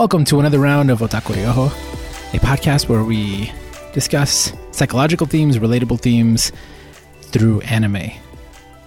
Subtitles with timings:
[0.00, 1.66] welcome to another round of Otaku Ryoho,
[2.32, 3.52] a podcast where we
[3.92, 6.52] discuss psychological themes, relatable themes
[7.20, 8.10] through anime.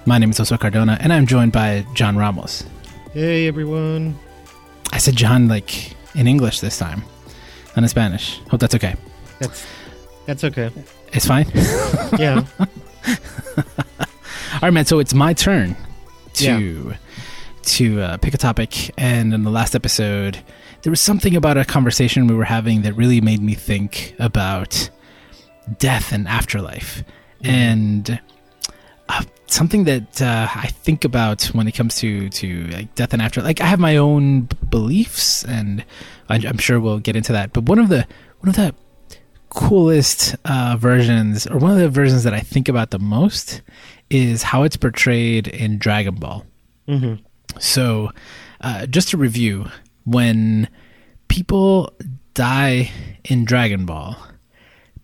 [0.08, 2.64] My name is Oso Cardona, and I'm joined by John Ramos.
[3.14, 4.18] Hey everyone.
[4.92, 7.04] I said John like in English this time,
[7.76, 8.40] not in Spanish.
[8.50, 8.96] Hope that's okay.
[9.38, 9.68] That's
[10.26, 10.72] that's okay.
[11.12, 11.46] It's fine.
[12.18, 12.44] Yeah.
[12.58, 12.68] All
[14.64, 14.86] right, man.
[14.86, 15.76] So it's my turn
[16.42, 16.96] to
[17.66, 20.40] to uh, pick a topic, and in the last episode,
[20.84, 24.90] there was something about a conversation we were having that really made me think about
[25.80, 27.04] death and afterlife,
[27.42, 28.20] and
[29.10, 33.22] uh, something that uh, I think about when it comes to to like death and
[33.22, 33.42] after.
[33.42, 35.84] Like I have my own beliefs, and
[36.30, 37.54] I, I'm sure we'll get into that.
[37.54, 38.06] But one of the
[38.40, 38.76] one of the
[39.50, 43.62] coolest uh, versions, or one of the versions that I think about the most,
[44.10, 46.46] is how it's portrayed in Dragon Ball.
[46.88, 47.16] hmm
[47.60, 48.12] So,
[48.62, 49.70] uh, just to review,
[50.06, 50.68] when
[51.28, 51.94] people
[52.34, 52.92] die
[53.24, 54.18] in Dragon Ball,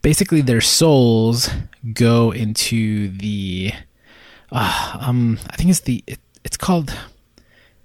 [0.01, 1.49] basically their souls
[1.93, 3.73] go into the,
[4.51, 6.93] uh, um, I think it's the, it, it's called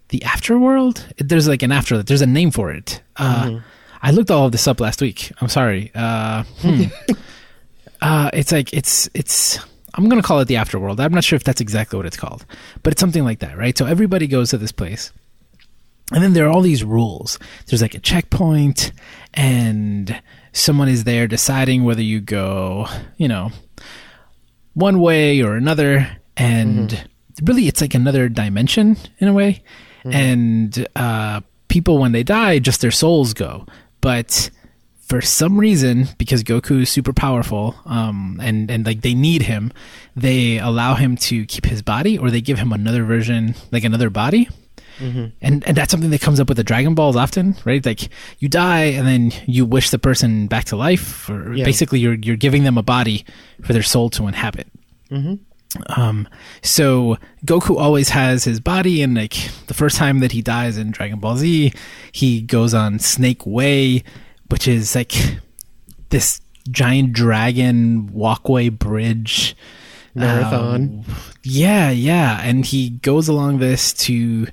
[0.09, 1.05] the afterworld.
[1.19, 2.03] There's like an after.
[2.03, 3.03] There's a name for it.
[3.17, 3.61] Uh,
[4.03, 5.33] I looked all of this up last week.
[5.41, 5.91] I'm sorry.
[5.95, 6.85] Uh, hmm.
[8.01, 9.59] uh, it's like it's it's.
[9.95, 11.01] I'm gonna call it the afterworld.
[11.01, 12.45] I'm not sure if that's exactly what it's called,
[12.83, 13.77] but it's something like that, right?
[13.77, 15.13] So everybody goes to this place,
[16.13, 17.39] and then there are all these rules.
[17.67, 18.93] There's like a checkpoint,
[19.33, 20.21] and
[20.53, 23.51] someone is there deciding whether you go, you know,
[24.75, 27.09] one way or another, and
[27.43, 29.63] really it's like another dimension in a way.
[30.13, 33.65] And uh, people, when they die, just their souls go.
[34.03, 34.51] But
[34.99, 39.73] for some reason, because Goku is super powerful, um, and and like they need him,
[40.15, 44.11] they allow him to keep his body, or they give him another version, like another
[44.11, 44.49] body.
[45.01, 45.33] And
[45.67, 47.85] and that's something that comes up with the Dragon Balls often, right?
[47.85, 51.65] Like you die, and then you wish the person back to life, or Yeah.
[51.65, 53.25] basically you're you're giving them a body
[53.63, 54.69] for their soul to inhabit.
[55.97, 56.29] Um,
[56.63, 59.35] so Goku always has his body, and like
[59.67, 61.73] the first time that he dies in Dragon Ball Z,
[62.13, 64.05] he goes on Snake Way,
[64.51, 65.13] which is like
[66.11, 66.41] this
[66.71, 69.55] giant dragon walkway bridge
[70.15, 70.75] Marathon.
[70.75, 71.05] um,
[71.43, 74.47] yeah, yeah, and he goes along this to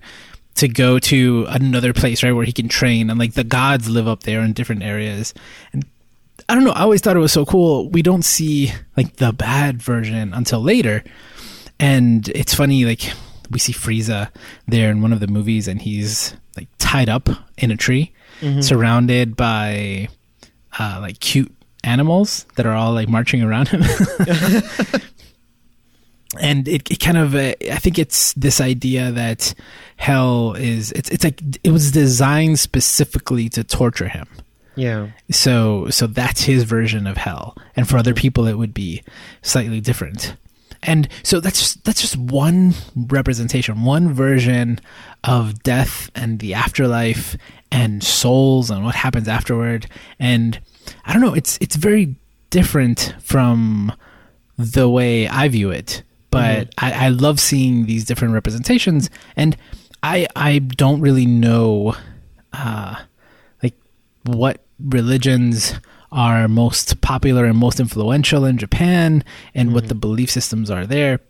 [0.55, 4.07] to go to another place, right, where he can train, and like the gods live
[4.07, 5.33] up there in different areas,
[5.73, 5.85] and
[6.49, 6.71] I don't know.
[6.71, 7.89] I always thought it was so cool.
[7.89, 11.03] We don't see like the bad version until later,
[11.79, 12.85] and it's funny.
[12.85, 13.11] Like
[13.49, 14.29] we see Frieza
[14.67, 18.13] there in one of the movies, and he's like tied up in a tree,
[18.61, 20.09] surrounded by
[20.79, 21.51] uh, like cute
[21.83, 23.81] animals that are all like marching around him.
[26.39, 29.53] and it, it kind of uh, I think it's this idea that
[29.97, 34.27] hell is it's it's like it was designed specifically to torture him.
[34.75, 35.09] Yeah.
[35.29, 37.57] so so that's his version of hell.
[37.75, 39.03] And for other people it would be
[39.41, 40.35] slightly different.
[40.83, 44.79] And so that's just, that's just one representation one version
[45.23, 47.35] of death and the afterlife
[47.71, 49.87] and souls and what happens afterward.
[50.19, 50.59] And
[51.05, 52.15] i don't know it's it's very
[52.49, 53.93] different from
[54.57, 59.55] the way i view it but I, I love seeing these different representations and
[60.03, 61.95] i i don't really know
[62.53, 62.95] uh
[63.61, 63.75] like
[64.23, 65.73] what religions
[66.11, 69.23] are most popular and most influential in Japan
[69.55, 71.21] and what the belief systems are there.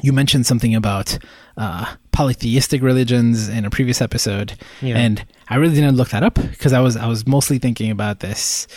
[0.00, 1.18] You mentioned something about
[1.56, 4.96] uh, polytheistic religions in a previous episode, Yeah.
[4.96, 8.20] and I really didn't look that up because I was I was mostly thinking about
[8.20, 8.68] this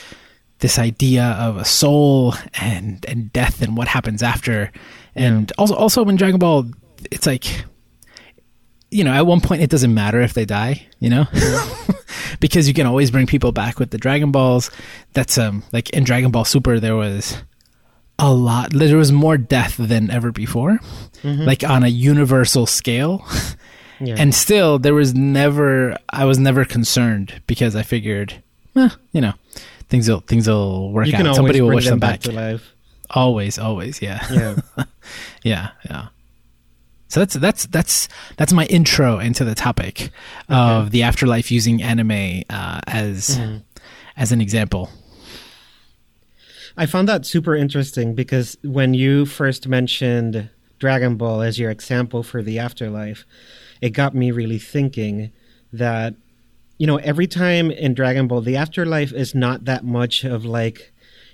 [0.59, 4.71] this idea of a soul and and death and what happens after,
[5.15, 6.65] and also also in Dragon Ball,
[7.11, 7.65] it's like
[8.93, 11.25] you know, at one point it doesn't matter if they die, you know?
[12.39, 14.69] because you can always bring people back with the Dragon Balls.
[15.13, 17.41] That's um like in Dragon Ball Super there was
[18.19, 20.79] a lot there was more death than ever before.
[21.23, 23.25] Like on a universal scale.
[23.99, 24.15] Yeah.
[24.17, 28.43] And still there was never I was never concerned because I figured,
[28.75, 29.33] eh, you know,
[29.87, 31.35] things will things will work out.
[31.35, 32.61] Somebody will wish them them back back.
[33.11, 34.25] Always, always, yeah.
[34.31, 34.55] Yeah.
[35.43, 36.07] Yeah, yeah.
[37.09, 38.07] So that's that's that's
[38.37, 40.09] that's my intro into the topic
[40.47, 43.37] of the afterlife using anime uh, as
[44.15, 44.89] as an example.
[46.75, 52.23] I found that super interesting because when you first mentioned Dragon Ball as your example
[52.23, 53.25] for the afterlife,
[53.81, 55.31] it got me really thinking
[55.71, 56.15] that,
[56.77, 60.92] you know, every time in Dragon Ball, the afterlife is not that much of like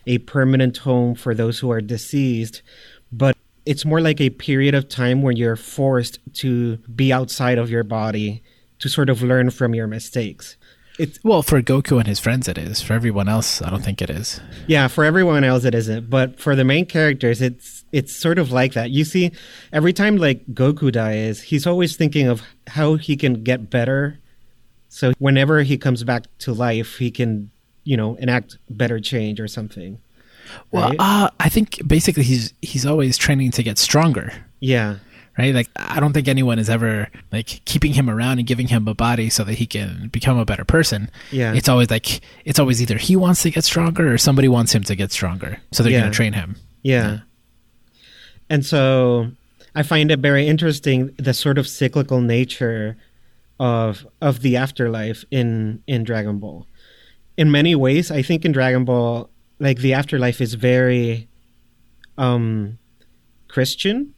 [0.09, 2.63] a permanent home for those who are deceased,
[3.11, 7.69] but it's more like a period of time where you're forced to be outside of
[7.69, 8.41] your body
[8.79, 10.57] to sort of learn from your mistakes.
[10.97, 12.81] it's Well, for Goku and his friends, it is.
[12.81, 14.41] For everyone else, I don't think it is.
[14.67, 18.51] yeah for everyone else it isn't but for the main characters it's it's sort of
[18.51, 19.31] like that you see
[19.71, 24.19] every time like goku dies he's always thinking of how he can get better
[24.89, 27.49] so whenever he comes back to life he can
[27.89, 28.49] you know enact
[28.81, 29.91] better change or something
[30.71, 30.99] Well, right?
[30.99, 34.27] uh, I think basically he's he's always training to get stronger.
[34.73, 34.91] yeah
[35.39, 35.55] right?
[35.59, 36.93] Like I don't think anyone is ever
[37.31, 40.43] like keeping him around and giving him a body so that he can become a
[40.51, 41.01] better person.
[41.31, 41.53] Yeah.
[41.57, 42.07] It's always like
[42.49, 45.51] it's always either he wants to get stronger or somebody wants him to get stronger.
[45.71, 46.01] So they're Yeah.
[46.01, 46.49] going to train him.
[46.83, 47.19] Yeah.
[48.49, 48.81] And so
[49.79, 52.97] I find it very interesting the sort of cyclical nature
[53.59, 56.67] of of the afterlife in in Dragon Ball.
[57.39, 61.29] In many ways, I think in Dragon Ball like the afterlife is very
[62.17, 62.77] um
[63.47, 64.13] Christian,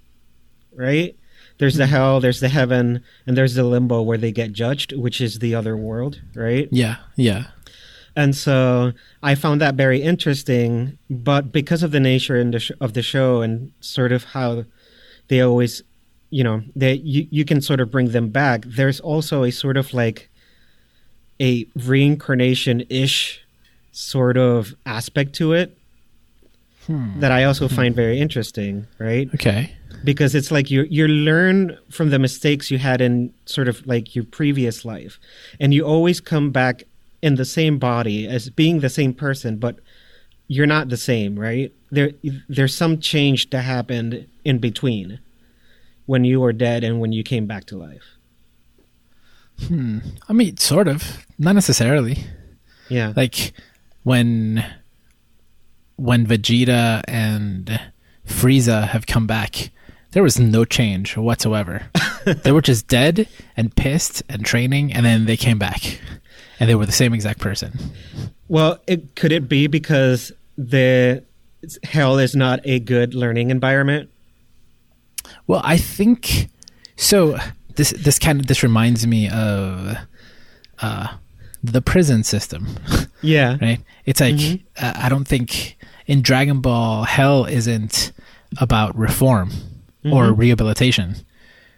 [0.74, 1.16] right?
[1.60, 5.22] There's the hell, there's the heaven, and there's the limbo where they get judged, which
[5.22, 6.68] is the other world, right?
[6.72, 6.96] Yeah.
[7.16, 7.44] Yeah.
[8.16, 12.72] And so I found that very interesting, but because of the nature in the sh-
[12.82, 14.66] of the show and sort of how
[15.28, 15.84] they always,
[16.32, 18.66] you know, they you, you can sort of bring them back.
[18.66, 20.31] There's also a sort of like
[21.42, 23.44] a reincarnation ish
[23.92, 25.78] sort of aspect to it
[26.86, 27.20] hmm.
[27.20, 29.28] that I also find very interesting, right?
[29.34, 29.76] Okay.
[30.04, 34.16] because it's like you you learn from the mistakes you had in sort of like
[34.16, 35.20] your previous life
[35.60, 36.84] and you always come back
[37.22, 39.78] in the same body as being the same person but
[40.48, 42.12] you're not the same right there
[42.50, 45.20] there's some change that happened in between
[46.06, 48.18] when you were dead and when you came back to life
[49.68, 50.00] Hmm.
[50.28, 52.18] I mean, sort of, not necessarily.
[52.90, 53.54] yeah Like
[54.04, 54.66] when
[55.96, 57.80] when Vegeta and
[58.28, 59.70] Frieza have come back,
[60.12, 61.84] there was no change whatsoever.
[62.26, 66.00] they were just dead and pissed and training, and then they came back,
[66.60, 67.72] and they were the same exact person.
[68.48, 71.24] well it could it be because the
[71.84, 74.10] hell is not a good learning environment
[75.48, 76.50] Well, I think
[76.98, 77.38] so.
[77.76, 79.96] This this kind of this reminds me of
[80.82, 81.08] uh,
[81.64, 82.68] the prison system,
[83.22, 83.80] yeah right?
[84.06, 85.78] It's like uh, I don't think
[86.08, 88.12] in Dragon Ball Hell isn't
[88.58, 89.52] about reform
[90.04, 91.16] or rehabilitation.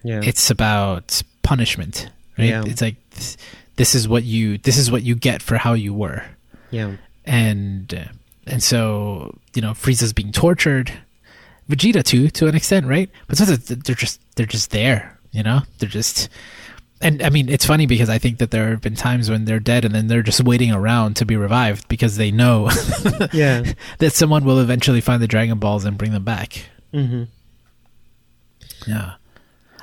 [0.03, 2.49] yeah It's about punishment, right?
[2.49, 2.63] Yeah.
[2.65, 3.35] It's like th-
[3.75, 6.23] this is what you this is what you get for how you were,
[6.71, 6.95] yeah
[7.25, 8.05] and uh,
[8.47, 10.91] and so you know Frieza's being tortured,
[11.69, 13.09] Vegeta too to an extent, right?
[13.27, 15.63] But sometimes they're just they're just there, you know.
[15.79, 16.29] They're just,
[17.01, 19.59] and I mean it's funny because I think that there have been times when they're
[19.59, 22.69] dead and then they're just waiting around to be revived because they know
[23.33, 26.63] yeah that someone will eventually find the Dragon Balls and bring them back.
[26.93, 27.23] hmm
[28.87, 29.15] Yeah,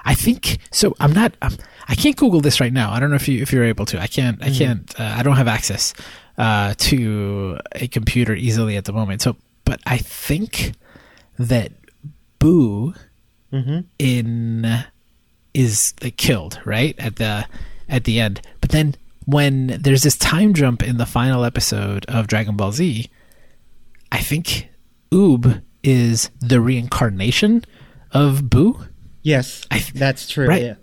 [0.04, 0.94] I think so.
[1.00, 1.34] I'm not.
[1.42, 1.56] Um,
[1.88, 2.92] I can't Google this right now.
[2.92, 4.00] I don't know if you if you're able to.
[4.00, 4.42] I can't.
[4.42, 4.98] I can't.
[4.98, 5.92] Uh, I don't have access
[6.38, 9.22] uh, to a computer easily at the moment.
[9.22, 10.72] So, but I think
[11.38, 11.72] that
[12.38, 12.94] Boo
[13.50, 14.84] hmm in
[15.54, 17.46] is like killed right at the
[17.88, 18.40] at the end.
[18.60, 18.94] But then
[19.26, 23.08] when there's this time jump in the final episode of Dragon Ball Z,
[24.12, 24.68] I think
[25.12, 27.64] Oob is the reincarnation
[28.12, 28.78] of Boo.
[29.22, 30.62] yes I th- that's true right.
[30.62, 30.74] yeah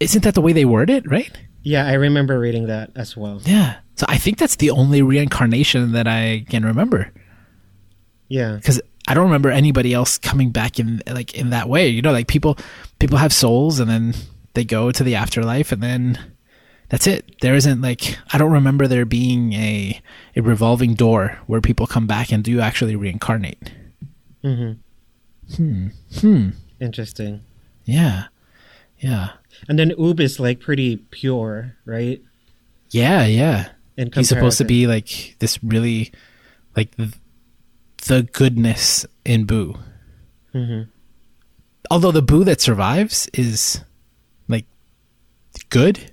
[0.00, 1.30] Isn't that the way they word it, right?
[1.62, 3.40] Yeah, I remember reading that as well.
[3.44, 3.76] Yeah.
[3.94, 7.12] So I think that's the only reincarnation that I can remember
[8.28, 8.56] Yeah.
[8.56, 11.88] because I don't remember anybody else coming back in like in that way.
[11.88, 12.56] You know, like people
[12.98, 14.14] people have souls and then
[14.54, 16.18] they go to the afterlife and then
[16.88, 17.36] that's it.
[17.40, 20.00] There isn't like I don't remember there being a
[20.36, 23.72] a revolving door where people come back and do actually reincarnate.
[24.42, 24.72] hmm
[25.56, 26.50] Hmm.
[26.80, 27.42] Interesting.
[27.84, 28.24] Yeah.
[28.98, 29.30] Yeah.
[29.68, 32.22] And then Oob is like pretty pure, right?
[32.90, 33.70] Yeah, yeah.
[33.96, 36.12] In He's supposed to be like this really
[36.76, 36.90] like
[38.06, 39.78] the goodness in Boo.
[40.54, 40.88] Mhm.
[41.90, 43.80] Although the Boo that survives is
[44.48, 44.66] like
[45.70, 46.10] good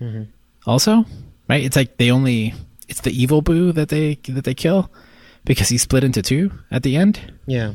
[0.00, 0.28] Mhm.
[0.66, 1.04] also,
[1.48, 1.62] right?
[1.64, 2.54] It's like they only
[2.88, 4.90] it's the evil Boo that they that they kill
[5.44, 7.20] because he split into two at the end.
[7.46, 7.74] Yeah.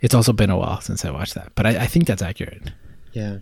[0.00, 2.72] It's also been a while since I watched that, but I, I think that's accurate.
[3.12, 3.38] Yeah.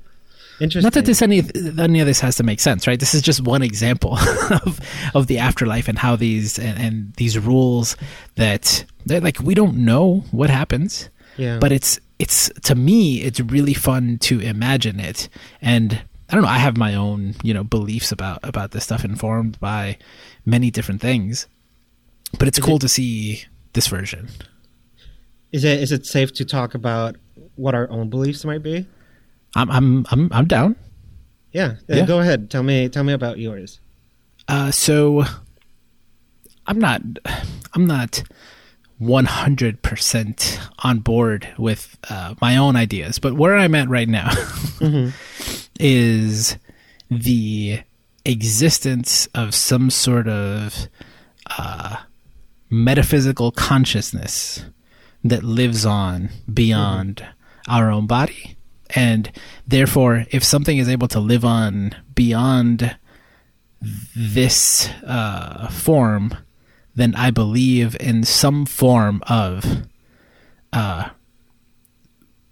[0.61, 0.83] Interesting.
[0.87, 1.43] Not that this any
[1.79, 2.99] any of this has to make sense, right?
[2.99, 4.19] This is just one example
[4.65, 4.81] of
[5.15, 7.97] of the afterlife and how these and, and these rules
[8.35, 11.59] that they're like we don't know what happens, yeah.
[11.61, 15.29] but it's it's to me it's really fun to imagine it
[15.63, 16.49] and I don't know.
[16.49, 19.97] I have my own, you know, beliefs about about this stuff, informed by
[20.45, 21.47] many different things.
[22.39, 24.29] But it's Is cool it- to see this version.
[25.53, 27.17] is it is it safe to talk about
[27.55, 28.87] what our own beliefs might be?
[29.55, 30.77] I'm I'm I'm I'm down.
[31.53, 31.77] Yeah.
[31.91, 32.07] Uh, Yeah.
[32.07, 32.51] Go ahead.
[32.51, 33.81] Tell me tell me about yours.
[34.49, 35.25] Uh, so
[36.67, 37.03] I'm not
[37.75, 38.23] I'm not
[39.01, 44.31] 100% on board with uh, my own ideas, but where I'm at right now
[45.79, 46.57] is
[47.11, 47.81] the
[48.25, 50.89] existence of some sort of
[51.59, 51.97] uh,
[52.71, 54.65] metaphysical consciousness
[55.25, 57.25] that lives on beyond
[57.69, 58.57] our own body.
[58.95, 59.31] And
[59.67, 62.97] therefore, if something is able to live on beyond
[64.17, 66.37] this uh, form,
[66.95, 69.83] then I believe in some form of
[70.73, 71.11] uh,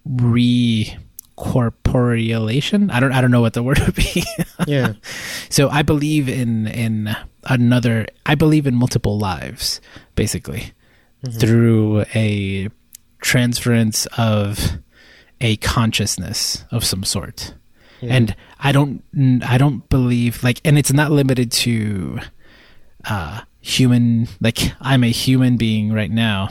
[0.09, 2.91] recorporealation.
[2.93, 4.25] I don't I don't know what the word would be.
[4.67, 4.95] Yeah.
[5.51, 7.15] so I believe in in
[7.45, 8.07] another.
[8.25, 9.81] I believe in multiple lives,
[10.15, 10.73] basically,
[11.39, 12.69] through a
[13.21, 14.79] transference of
[15.41, 17.55] a consciousness of some sort.
[18.01, 18.15] Yeah.
[18.15, 19.03] And I don't
[19.45, 22.19] I don't believe like and it's not limited to
[23.05, 26.51] uh human like I'm a human being right now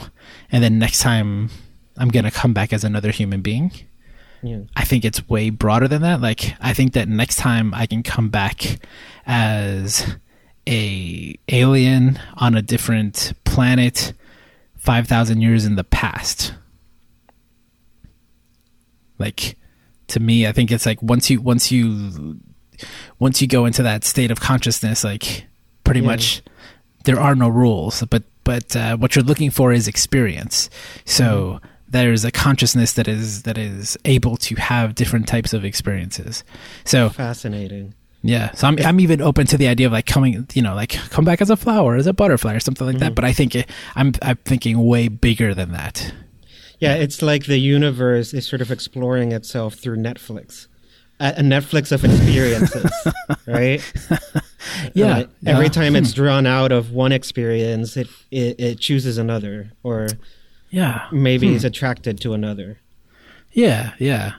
[0.50, 1.50] and then next time
[1.98, 3.72] I'm going to come back as another human being.
[4.42, 4.60] Yeah.
[4.76, 6.20] I think it's way broader than that.
[6.20, 8.78] Like I think that next time I can come back
[9.26, 10.16] as
[10.68, 14.12] a alien on a different planet
[14.76, 16.54] 5000 years in the past.
[19.18, 19.56] Like
[20.08, 22.38] to me I think it's like once you once you
[23.18, 25.46] once you go into that state of consciousness like
[25.84, 26.06] pretty Yeah.
[26.06, 26.42] much
[27.04, 30.70] there are no rules but but uh, what you're looking for is experience.
[31.04, 36.44] So there's a consciousness that is that is able to have different types of experiences.
[36.84, 37.94] So Fascinating.
[38.22, 38.52] yeah.
[38.52, 41.24] So i'm, I'm even open to the idea of like coming you know like come
[41.24, 43.68] back as a flower as a butterfly or something like that but i think it,
[43.96, 46.12] i'm i'm thinking way bigger than that
[46.78, 50.68] Yeah, it's like the universe is sort of exploring itself through Netflix.
[51.18, 52.90] A, a Netflix of experiences,
[53.46, 53.80] right?
[54.94, 55.70] yeah, every yeah.
[55.70, 60.08] time it's drawn out of one experience, it, it, it chooses another, or
[60.70, 62.80] yeah maybe is attracted to another.
[63.52, 64.34] Yeah, yeah.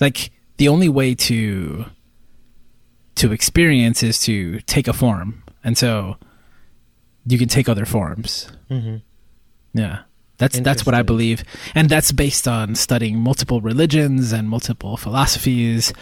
[0.00, 1.86] Like the only way to
[3.14, 6.16] to experience is to take a form, and so
[7.26, 8.50] you can take other forms.
[8.68, 8.96] hmm
[9.72, 10.00] Yeah,
[10.42, 11.44] that's that's what I believe,
[11.74, 15.92] and that's based on studying multiple religions and multiple philosophies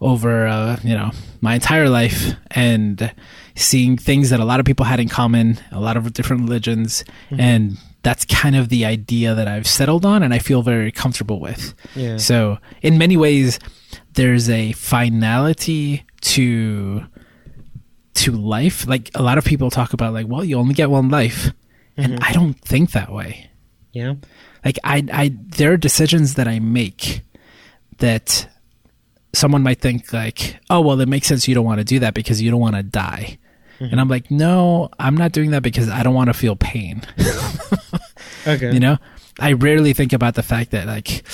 [0.00, 3.14] over uh, you know my entire life and
[3.54, 7.04] seeing things that a lot of people had in common, a lot of different religions,
[7.30, 11.38] and that's kind of the idea that I've settled on, and I feel very comfortable
[11.38, 11.72] with.
[11.94, 12.16] Yeah.
[12.16, 13.60] So, in many ways,
[14.14, 17.06] there's a finality to
[18.14, 18.88] to life.
[18.88, 21.52] Like a lot of people talk about, like, well, you only get one life,
[21.96, 23.50] and I don't think that way.
[23.94, 24.14] Yeah.
[24.64, 27.22] Like, I, I, there are decisions that I make
[27.98, 28.46] that
[29.32, 32.12] someone might think, like, oh, well, it makes sense you don't want to do that
[32.14, 33.38] because you don't want to die.
[33.80, 37.02] And I'm like, no, I'm not doing that because I don't want to feel pain.
[38.46, 38.72] Okay.
[38.72, 38.98] You know,
[39.40, 41.24] I rarely think about the fact that like,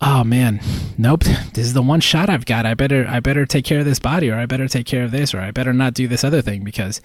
[0.00, 0.60] oh man,
[0.96, 2.64] nope, this is the one shot I've got.
[2.64, 5.10] I better, I better take care of this body, or I better take care of
[5.10, 7.00] this, or I better not do this other thing because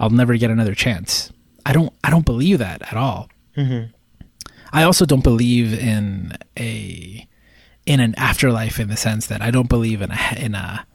[0.00, 1.32] I'll never get another chance.
[1.64, 3.28] I don't, I don't believe that at all.
[3.56, 3.92] Mhm.
[4.76, 7.26] I also don't believe in a
[7.86, 10.86] in an afterlife in the sense that I don't believe in a in a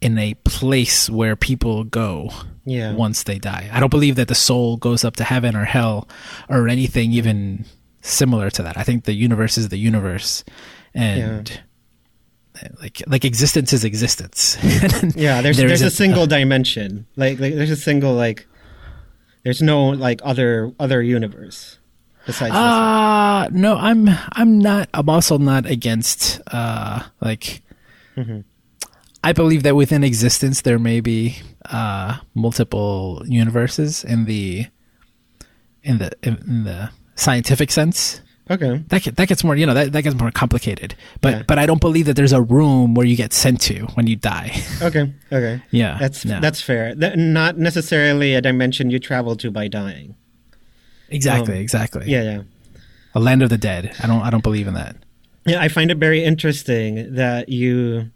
[0.00, 2.30] in a place where people go
[2.64, 2.92] Yeah.
[2.94, 3.70] once they die.
[3.72, 6.08] I don't believe that the soul goes up to heaven or hell
[6.48, 7.64] or anything even
[8.00, 8.76] similar to that.
[8.76, 10.44] I think the universe is the universe
[10.92, 11.60] and
[12.60, 14.56] eh, like like existence is existence.
[15.16, 17.06] Yeah, there's There there's a single dimension.
[17.14, 18.46] Like, like there's a single like
[19.44, 21.75] there's no like other other universe
[22.26, 22.58] besides this.
[22.60, 27.62] Uh no, I'm I'm not I'm also not against uh like
[28.16, 28.44] Mhm.
[29.24, 31.36] I believe that within existence there may be
[31.70, 34.66] uh multiple universes in the
[35.82, 38.20] in the in, in the scientific sense.
[38.48, 38.80] Okay.
[38.88, 40.94] That get, that gets more, you know, that, that gets more complicated.
[41.20, 41.42] But Yeah.
[41.48, 44.14] but I don't believe that there's a room where you get sent to when you
[44.14, 44.54] die.
[44.82, 45.12] Okay.
[45.32, 45.60] Okay.
[45.72, 45.98] yeah.
[45.98, 46.38] That's no.
[46.40, 46.94] that's fair.
[46.94, 50.14] That, not necessarily a dimension you travel to by dying.
[51.08, 52.04] Exactly, um, exactly.
[52.06, 52.42] Yeah, yeah.
[53.14, 53.94] A land of the dead.
[54.02, 54.96] I don't I don't believe in that.
[55.46, 58.10] Yeah, I find it very interesting that you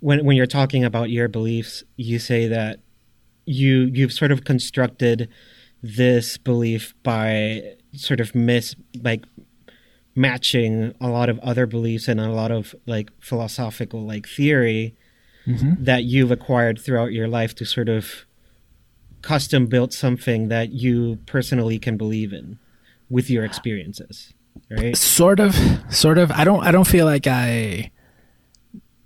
[0.00, 2.80] when when you're talking about your beliefs, you say that
[3.46, 5.28] you you've sort of constructed
[5.82, 9.24] this belief by sort of miss like
[10.14, 14.94] matching a lot of other beliefs and a lot of like philosophical like theory
[15.44, 15.82] Mm-hmm.
[15.82, 18.26] that you've acquired throughout your life to sort of
[19.22, 22.58] custom built something that you personally can believe in
[23.08, 24.34] with your experiences
[24.70, 25.54] right sort of
[25.90, 27.90] sort of i don't i don't feel like i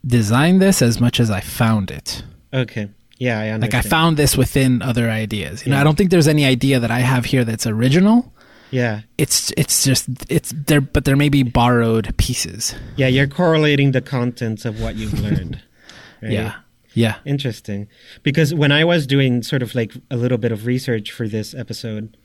[0.06, 3.74] designed this as much as i found it okay Yeah, I Like.
[3.74, 5.64] I found this within other ideas.
[5.64, 8.30] You know, I don't think there's any idea that I have here that's original.
[8.70, 12.74] Yeah, It's it's just it's there, but there may be borrowed pieces.
[12.96, 15.62] yeah, you're correlating the contents of what you've learned.
[16.22, 16.32] right?
[16.32, 16.54] Yeah,
[16.96, 17.16] yeah.
[17.26, 17.88] Interesting.
[18.22, 21.54] Because when I was doing sort of like a little bit of research for this
[21.54, 22.16] episode,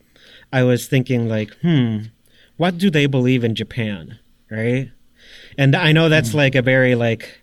[0.53, 1.97] I was thinking like, hmm,
[2.55, 4.89] what do they believe in Japan, right?
[5.57, 7.41] And I know that's like a very like,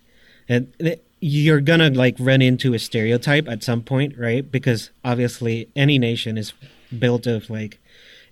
[0.48, 0.72] and
[1.20, 4.50] you're gonna like run into a stereotype at some point, right?
[4.50, 6.54] Because obviously any nation is
[6.98, 7.78] built of like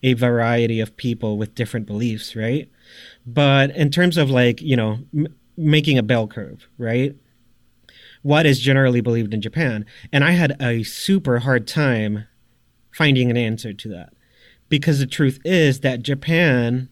[0.02, 2.70] a variety of people with different beliefs, right?
[3.26, 7.14] But in terms of like you know m- making a bell curve, right?
[8.26, 9.86] What is generally believed in Japan.
[10.12, 12.26] And I had a super hard time
[12.90, 14.12] finding an answer to that.
[14.68, 16.88] Because the truth is that Japan,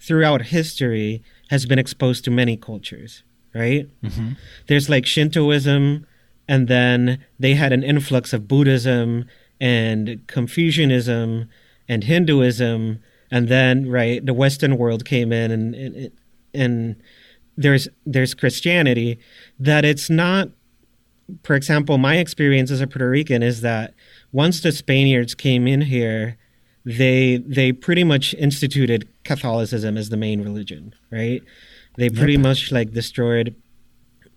[0.00, 3.22] throughout history, has been exposed to many cultures,
[3.54, 3.88] right?
[4.02, 4.30] hmm
[4.66, 6.04] There's like Shintoism,
[6.48, 9.26] and then they had an influx of Buddhism
[9.60, 11.48] and Confucianism
[11.88, 12.98] and Hinduism,
[13.30, 16.10] and then right the Western world came in, and and,
[16.52, 16.96] and
[17.56, 19.18] there's there's Christianity.
[19.60, 20.50] That it's not,
[21.42, 23.94] for example, my experience as a Puerto Rican is that
[24.32, 26.36] once the Spaniards came in here,
[26.84, 31.42] they they pretty much instituted Catholicism as the main religion, right?
[31.96, 33.56] They pretty much like destroyed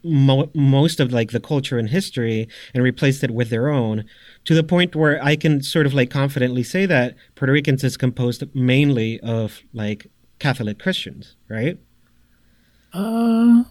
[0.04, 4.06] mo- most of like the culture and history and replaced it with their own
[4.46, 7.98] to the point where I can sort of like confidently say that Puerto Ricans is
[7.98, 10.08] composed mainly of like
[10.40, 11.78] Catholic Christians, right?
[12.94, 13.64] Uh,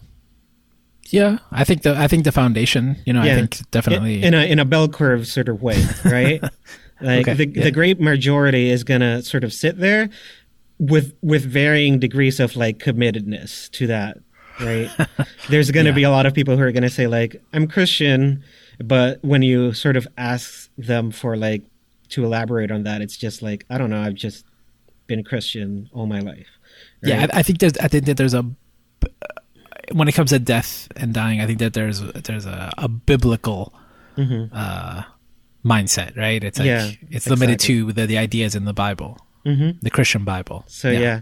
[1.11, 1.39] yeah.
[1.51, 2.97] I think the I think the foundation.
[3.05, 4.23] You know, I think definitely.
[4.23, 6.41] in, a in a bell curve sort of way, right?
[7.01, 7.63] like Okay, the yeah.
[7.63, 10.09] the great majority is gonna sort of sit there
[10.79, 14.17] with with varying degrees of like committedness to that,
[14.61, 14.89] right?
[15.49, 15.95] There's gonna Yeah.
[15.95, 18.43] be a lot of people who are gonna say like I'm Christian,
[18.83, 21.63] but when you sort of ask them for like
[22.09, 24.45] to elaborate on that, it's just like I don't know, I've just
[25.07, 26.47] been Christian all my life.
[27.01, 27.27] Yeah.
[27.33, 27.77] I, I think there's.
[27.77, 28.45] I think that there's a.
[29.91, 33.73] When it comes to death and dying, I think that there's there's a, a biblical
[34.17, 34.49] Mhm.
[34.53, 35.03] uh,
[35.65, 36.43] mindset, right?
[36.43, 37.75] It's like Yeah, it's limited exactly.
[37.85, 39.79] to the, the ideas in the Bible, Mhm.
[39.81, 40.63] the Christian Bible.
[40.67, 41.21] So yeah,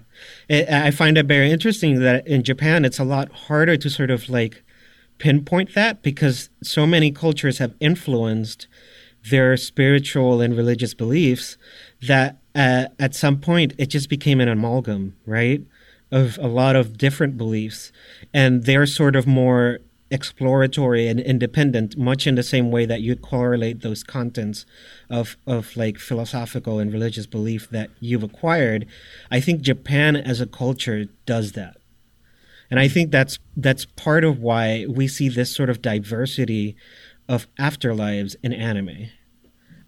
[0.50, 4.10] It, I find it very interesting that in Japan it's a lot harder to sort
[4.12, 4.64] of like
[5.18, 8.68] pinpoint that because so many cultures have influenced
[9.30, 11.58] their spiritual and religious beliefs
[12.08, 15.62] that uh, at some point it just became an amalgam, right,
[16.12, 17.92] of a lot of different beliefs,
[18.34, 23.16] and they're sort of more exploratory and independent, much in the same way that you
[23.16, 24.66] correlate those contents
[25.10, 28.86] of of like philosophical and religious belief that you've acquired.
[29.30, 31.78] I think Japan as a culture does that.
[32.70, 36.76] And I think that's that's part of why we see this sort of diversity
[37.28, 39.10] of afterlives in anime.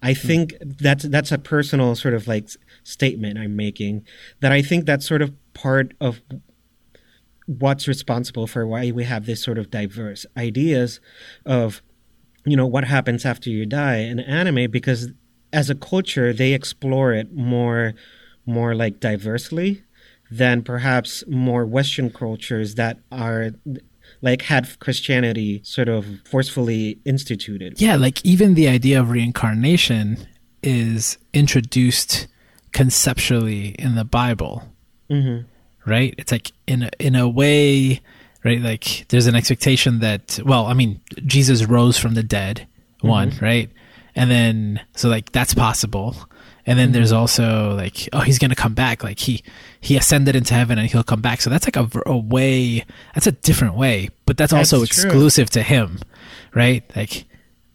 [0.02, 0.26] I hmm.
[0.26, 2.48] think that's that's a personal sort of like
[2.84, 4.06] statement I'm making
[4.40, 6.20] that I think that's sort of part of
[7.46, 11.00] what's responsible for why we have this sort of diverse ideas
[11.44, 11.82] of
[12.44, 15.08] you know what happens after you die in anime because
[15.52, 17.92] as a culture they explore it more
[18.46, 19.82] more like diversely
[20.30, 23.50] than perhaps more western cultures that are
[24.22, 30.26] like had christianity sort of forcefully instituted Yeah, like even the idea of reincarnation
[30.62, 32.26] is introduced
[32.72, 34.62] conceptually in the Bible,
[35.08, 35.40] hmm
[35.86, 36.14] right?
[36.18, 38.00] It's like in a, in a way,
[38.44, 38.60] right?
[38.60, 42.66] Like there's an expectation that well, I mean, Jesus rose from the dead,
[43.00, 43.70] one, right?
[44.14, 46.16] And then so like that's possible.
[46.66, 47.20] And then there's mm-hmm.
[47.20, 49.42] also like oh he's going to come back like he
[49.80, 51.40] he ascended into heaven and he'll come back.
[51.40, 54.84] So that's like a way that's a different way, but that's, That's also true.
[54.84, 55.98] exclusive to him,
[56.54, 56.84] right?
[56.94, 57.24] Like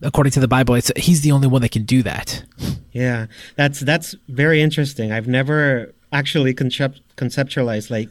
[0.01, 2.43] according to the Bible, it's he's the only one that can do that.
[2.91, 5.11] Yeah, that's that's very interesting.
[5.11, 8.09] I've never actually concept, conceptualized like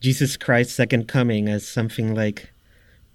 [0.00, 2.50] Jesus Christ's second coming as something like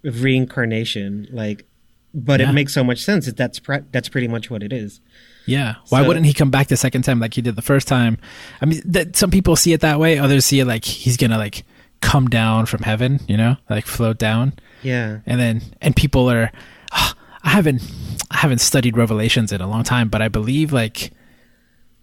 [0.02, 1.26] reincarnation.
[1.32, 1.64] Like,
[2.12, 2.50] but Yeah.
[2.50, 3.26] it makes so much sense.
[3.26, 5.00] That that's pre- that's pretty much what it is.
[5.46, 5.74] Yeah.
[5.90, 8.18] Why So- wouldn't he come back the second time like he did the first time?
[8.60, 10.18] I mean, that some people see it that way.
[10.18, 11.64] Others see it like he's gonna like
[12.00, 14.52] come down from heaven, you know, like float down,
[14.82, 16.50] Yeah, and then and people are.
[16.92, 17.82] Ah, I haven't
[18.30, 21.12] I haven't studied Revelations in a long time, but I believe like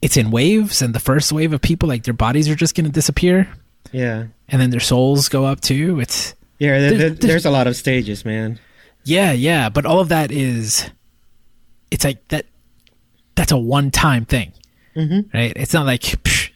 [0.01, 2.89] it's in waves, and the first wave of people like their bodies are just gonna
[2.89, 3.47] disappear,
[3.91, 5.99] yeah, and then their souls go up too.
[5.99, 6.79] It's yeah.
[6.79, 8.59] There- there- there's a lot of stages, man.
[9.03, 10.89] Yeah, yeah, but all of that is
[11.91, 12.45] it's like that
[13.35, 14.53] that's a one-time thing.
[14.93, 15.53] hmm Right?
[15.55, 16.05] It's not like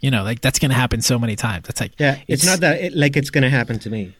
[0.01, 1.67] you know, like that's going to happen so many times.
[1.69, 4.15] It's like Yeah, it's, not that it, like it's gonna happen to me,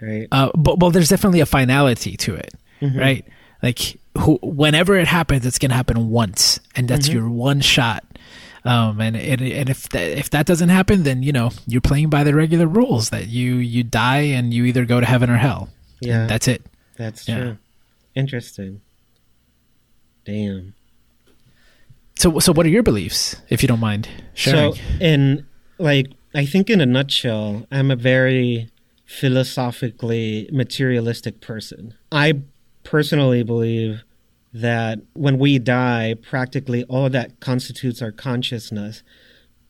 [0.00, 0.28] right?
[0.30, 2.98] uh but well there's definitely a finality to it, Mhm.
[3.00, 3.24] right?
[3.62, 7.18] Like who, whenever it happens, it's going to happen once, and that's Mm-hmm.
[7.18, 8.04] your one shot.
[8.64, 12.10] Um, and, and and if that if that doesn't happen, then you know you're playing
[12.10, 15.36] by the regular rules that you you die and you either go to heaven or
[15.36, 15.68] hell.
[16.00, 16.26] Yeah.
[16.26, 16.64] That's it.
[16.96, 17.38] That's Yeah.
[17.38, 17.58] true.
[18.14, 18.80] Interesting.
[20.24, 20.74] Damn.
[22.20, 24.74] So so what are your beliefs, if you don't mind sharing?
[24.74, 25.46] So, in
[25.78, 28.68] like, I think in a nutshell, I'm a very
[29.06, 31.94] philosophically materialistic person.
[32.12, 32.42] I
[32.84, 34.02] personally believe
[34.52, 39.02] that when we die, practically all that constitutes our consciousness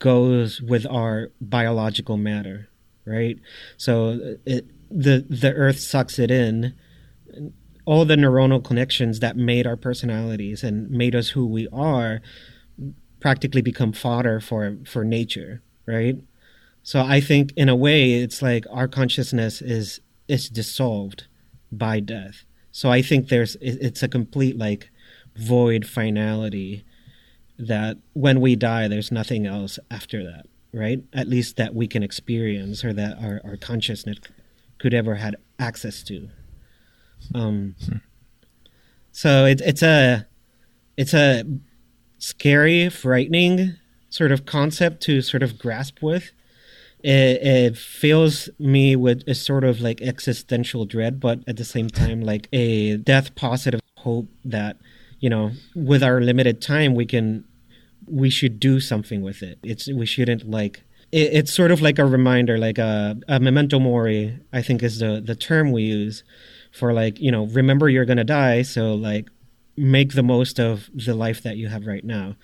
[0.01, 2.69] goes with our biological matter,
[3.05, 3.39] right?
[3.77, 6.75] So it, the the earth sucks it in.
[7.91, 12.21] All the neuronal connections that made our personalities and made us who we are
[13.19, 16.17] practically become fodder for for nature, right?
[16.83, 21.27] So I think in a way it's like our consciousness is is dissolved
[21.73, 22.45] by death.
[22.71, 24.91] So I think there's it's a complete like
[25.37, 26.85] void finality
[27.59, 31.03] that when we die there's nothing else after that, right?
[31.13, 34.19] At least that we can experience or that our, our consciousness
[34.79, 36.31] could ever had access to.
[37.35, 37.75] Um
[39.13, 40.27] so it's it's a
[40.97, 41.45] it's a
[42.19, 43.75] scary, frightening
[44.11, 46.33] sort of concept to sort of grasp with.
[47.03, 51.89] It, it fills me with a sort of like existential dread, but at the same
[51.89, 54.77] time, like a death positive hope that,
[55.19, 57.45] you know, with our limited time, we can,
[58.07, 59.59] we should do something with it.
[59.63, 63.79] It's, we shouldn't like, it, it's sort of like a reminder, like a, a memento
[63.79, 66.23] mori, I think is the, the term we use
[66.71, 68.63] for like, you know, remember you're going to die.
[68.63, 69.29] So like,
[69.77, 72.37] make the most of the life that you have right now.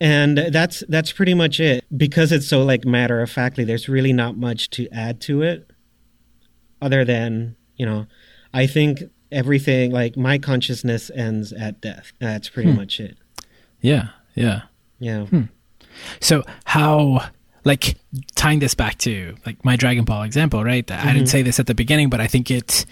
[0.00, 1.84] And that's that's pretty much it.
[1.96, 5.68] Because it's so like matter of factly there's really not much to add to it
[6.80, 8.06] other than you know
[8.54, 12.12] i think everything like my consciousness ends at death.
[12.18, 12.76] That's pretty hmm.
[12.76, 13.16] much it.
[13.80, 14.62] Yeah, yeah.
[14.98, 15.26] yeah.
[15.26, 15.42] Hmm.
[16.20, 17.28] So how
[17.64, 17.96] like
[18.34, 20.88] tying this back to like my Dragon Ball example, right?
[20.90, 22.86] I didn't say this at the beginning, but I think it,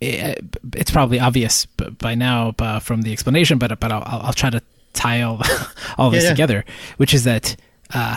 [0.00, 0.38] it
[0.74, 4.62] it's probably obvious by now uh, from the explanation, but but I'll, I'll try to
[4.94, 5.40] tie all
[5.98, 6.34] all this Yeah, yeah.
[6.34, 6.64] together,
[6.96, 7.56] which is that
[7.94, 8.16] uh,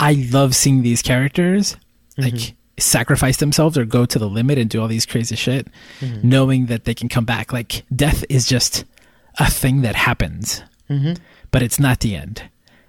[0.00, 1.76] I love seeing these characters
[2.18, 5.68] like sacrifice themselves or go to the limit and do all these crazy shit,
[6.22, 7.52] knowing that they can come back.
[7.52, 8.84] Like death is just
[9.38, 10.62] a thing that happens,
[11.50, 12.42] but it's not the end,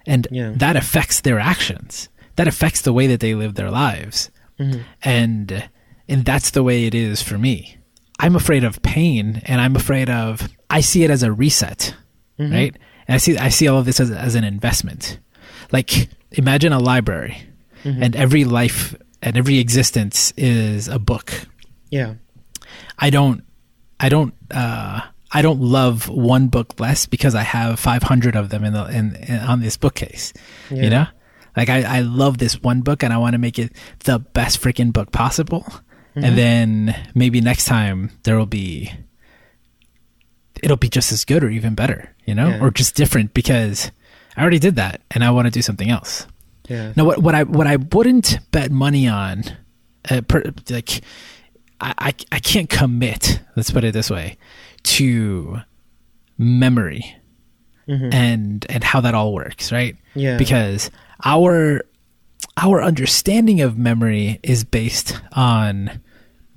[0.08, 0.52] and Yeah.
[0.56, 2.08] that affects their actions.
[2.36, 4.80] That affects the way that they live their lives, mm-hmm.
[5.02, 5.68] and
[6.08, 7.76] and that's the way it is for me.
[8.18, 10.48] I'm afraid of pain, and I'm afraid of.
[10.70, 11.94] I see it as a reset,
[12.38, 12.52] mm-hmm.
[12.52, 12.76] right?
[13.06, 15.18] And I see I see all of this as as an investment.
[15.72, 17.42] Like imagine a library,
[17.84, 18.02] mm-hmm.
[18.02, 21.32] and every life and every existence is a book.
[21.90, 22.14] yeah
[22.98, 23.42] I don't
[23.98, 28.64] I don't uh I don't love one book less because I have 500 of them
[28.64, 30.32] in the in, in on this bookcase.
[30.70, 30.82] Yeah.
[30.82, 31.06] You know?
[31.56, 33.72] Like I I love this one book and I want to make it
[34.04, 35.66] the best freaking book possible.
[36.14, 38.90] And then maybe next time there will be
[40.62, 42.48] it'll be just as good or even better, you know?
[42.48, 42.60] Yeah.
[42.60, 43.92] Or just different because
[44.36, 46.26] I already did that and I want to do something else.
[46.68, 49.44] yeah Now, what what I what I wouldn't bet money on,
[50.10, 51.02] uh, per, like,
[51.80, 53.40] I, I I can't commit.
[53.54, 54.38] Let's put it this way,
[54.88, 55.58] to
[56.36, 57.16] memory
[57.86, 58.12] mm-hmm.
[58.12, 59.96] and and how that all works, right?
[60.14, 60.36] Yeah.
[60.36, 60.90] Because
[61.24, 61.82] our
[62.56, 66.00] our understanding of memory is based on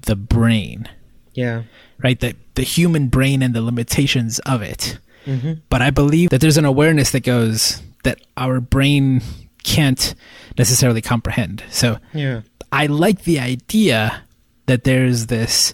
[0.01, 0.89] the brain,
[1.33, 1.63] yeah
[2.03, 2.19] right?
[2.19, 4.97] The the human brain and the limitations of it.
[5.25, 5.53] Mm-hmm.
[5.69, 9.21] But I believe that there's an awareness that goes that our brain
[9.63, 10.15] can't
[10.57, 11.63] necessarily comprehend.
[11.69, 12.41] So yeah
[12.71, 14.23] I like the idea
[14.65, 15.73] that there's this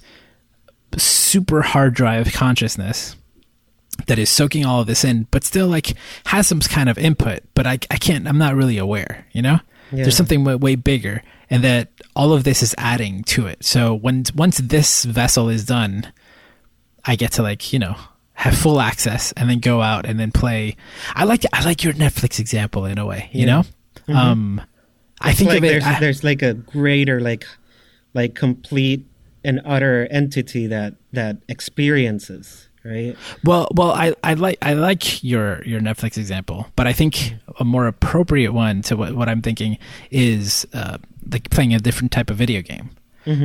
[0.97, 3.15] super hard drive consciousness
[4.07, 5.93] that is soaking all of this in, but still like
[6.27, 9.59] has some kind of input, but I, I can't, I'm not really aware, you know?
[9.91, 10.03] Yeah.
[10.03, 13.63] There's something way, way bigger and that all of this is adding to it.
[13.63, 16.11] So when, once this vessel is done,
[17.05, 17.95] I get to like, you know,
[18.33, 20.75] have full access and then go out and then play.
[21.15, 23.63] I like, I like your Netflix example in a way, you Yeah.
[24.07, 24.15] know?
[24.15, 24.61] Um,
[25.19, 25.61] I think like it.
[25.61, 27.45] there's I- there's like a greater like
[28.13, 29.05] like complete
[29.47, 35.63] and utter entity that that experiences right Well, well, I, I like I like your
[35.65, 39.77] your Netflix example, but I think a more appropriate one to what, what I'm thinking
[40.11, 40.97] is uh,
[41.31, 42.91] like playing a different type of video game.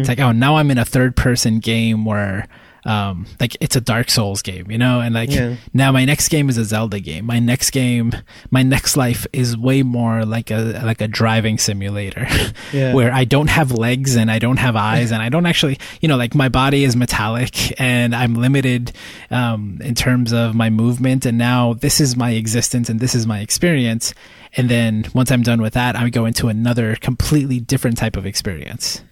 [0.01, 2.47] It's like, oh, now I'm in a third person game where
[2.85, 5.01] um like it's a dark souls game you know?
[5.01, 5.57] And like Yeah.
[5.73, 7.25] now my next game is a zelda game.
[7.27, 8.13] My next game
[8.51, 12.27] my next life is way more like a like a driving simulator.
[12.73, 12.95] Yeah.
[12.95, 16.09] where i don't have legs and i don't have eyes and i don't actually you
[16.09, 18.93] know like my body is metallic and i'm limited
[19.31, 21.27] um in terms of my movement.
[21.27, 24.15] And now this is my existence and this is my experience.
[24.57, 28.27] And then once i'm done with that i go into another completely different type of
[28.27, 29.03] experience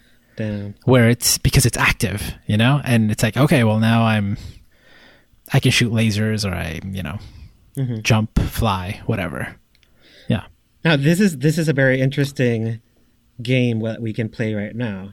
[0.41, 0.75] Damn.
[0.85, 4.37] where it's because it's active, you know, and it's like, okay, well now I'm,
[5.53, 7.19] I can shoot lasers or I, you know,
[7.77, 8.03] Mhm.
[8.03, 9.57] jump, fly, whatever.
[10.29, 10.45] Yeah.
[10.85, 12.81] Now this is this is a very interesting
[13.43, 15.13] game that we can play right now.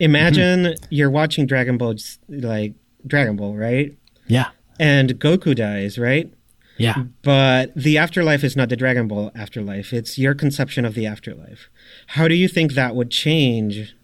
[0.00, 0.84] Imagine Mm-hmm.
[0.90, 1.94] you're watching Dragon Ball,
[2.28, 2.74] like
[3.06, 3.96] Dragon Ball, right?
[4.28, 4.48] Yeah.
[4.78, 6.32] And Goku dies, right?
[6.76, 7.04] Yeah.
[7.22, 9.92] But the afterlife is not the Dragon Ball afterlife.
[9.92, 11.68] It's your conception of the afterlife.
[12.08, 13.94] How do you think that would change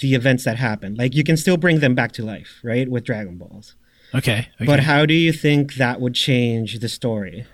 [0.00, 0.94] the events that happen?
[0.94, 2.88] Like you can still bring them back to life, right?
[2.88, 3.74] With Dragon Balls.
[4.14, 4.48] Okay.
[4.56, 4.66] okay.
[4.66, 7.46] But how do you think that would change the story?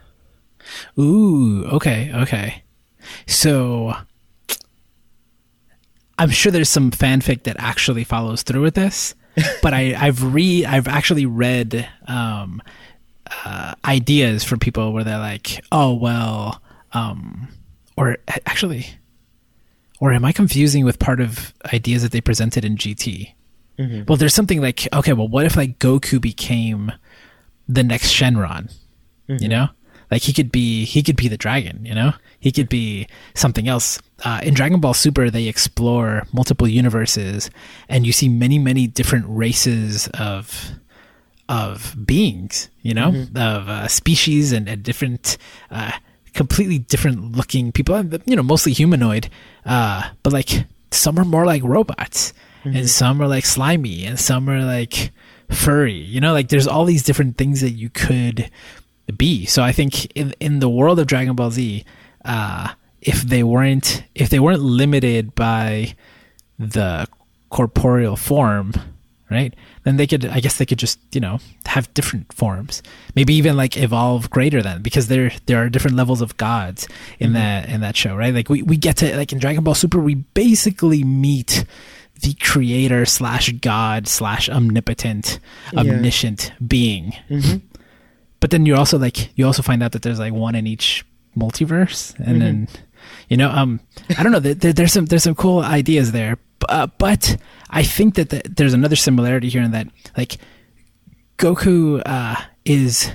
[0.98, 1.64] Ooh.
[1.66, 2.10] Okay.
[2.14, 2.64] Okay.
[3.26, 3.94] So
[6.18, 9.14] I'm sure there's some fanfic that actually follows through with this,
[9.62, 12.60] but I, I've read, I've actually read um,
[13.44, 16.60] uh, ideas from people where they're like, oh well,
[16.92, 17.48] um,
[17.96, 18.86] or actually,
[20.00, 23.32] or am I confusing with part of ideas that they presented in GT?
[24.08, 26.90] Well, there's something like, okay, well, what if like Goku became
[27.68, 28.72] the next Shenron?
[29.40, 29.68] You know,
[30.10, 31.84] like he could be he could be the dragon.
[31.84, 34.00] You know, he could be something else.
[34.24, 37.50] Uh, in Dragon Ball Super, they explore multiple universes,
[37.88, 40.70] and you see many many different races of
[41.48, 42.70] of beings.
[42.82, 45.36] You know, of uh, species and, and different.
[45.70, 45.92] Uh,
[46.38, 47.98] completely different looking people
[48.30, 49.28] you know mostly humanoid
[49.66, 50.50] uh but like
[50.92, 52.32] some are more like robots
[52.64, 55.10] and some are like slimy and some are like
[55.50, 58.50] furry you know like there's all these different things that you could
[59.16, 59.46] be.
[59.46, 61.84] So i think in in the world of dragon ball z
[62.24, 62.68] uh
[63.00, 65.96] if they weren't if they weren't limited by
[66.58, 67.08] the
[67.50, 68.72] corporeal form
[69.30, 69.54] right?
[69.84, 72.82] Then they could i guess they could just you know have different forms.
[73.14, 76.88] Maybe even like evolve greater than because there there are different levels of gods
[77.18, 77.34] in mm-hmm.
[77.34, 78.34] that in that show right?
[78.34, 81.64] Like we, we get to like in dragon ball super we basically meet
[82.22, 85.38] the creator slash god slash omnipotent
[85.72, 85.80] Yeah.
[85.80, 87.12] omniscient being.
[87.30, 87.58] Mm-hmm.
[88.40, 91.04] But then you're also like you also find out that there's like one in each
[91.36, 92.38] multiverse and mm-hmm.
[92.40, 92.68] then
[93.28, 93.78] you know um
[94.18, 96.36] i don't know there, there- there's some there's some cool ideas there
[96.68, 97.36] uh, but
[97.70, 100.38] i think that the, there's another similarity here in that like
[101.38, 103.10] goku uh is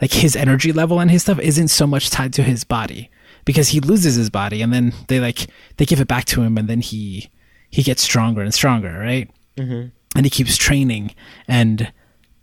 [0.00, 3.10] like his energy level and his stuff isn't so much tied to his body
[3.44, 6.56] because he loses his body and then they like they give it back to him
[6.56, 7.28] and then he
[7.70, 9.30] he gets stronger and stronger right?
[10.16, 11.14] And he keeps training
[11.46, 11.92] and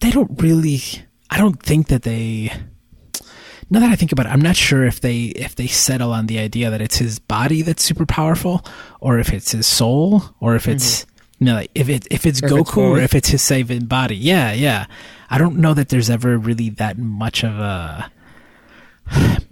[0.02, 0.80] they don't really
[1.30, 2.52] i don't think that they
[3.70, 6.28] now that i think about it i'm not sure if they if they settle on
[6.28, 8.66] the idea that it's his body that's super powerful
[9.00, 11.46] or if it's his soul or if it's mm-hmm.
[11.46, 13.88] no like if it if it's Or if it's goku or if it's his Saiyan
[13.88, 14.86] body yeah yeah
[15.30, 18.12] i don't know that there's ever really that much of a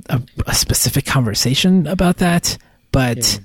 [0.10, 2.58] a, a specific conversation about that
[2.92, 3.40] but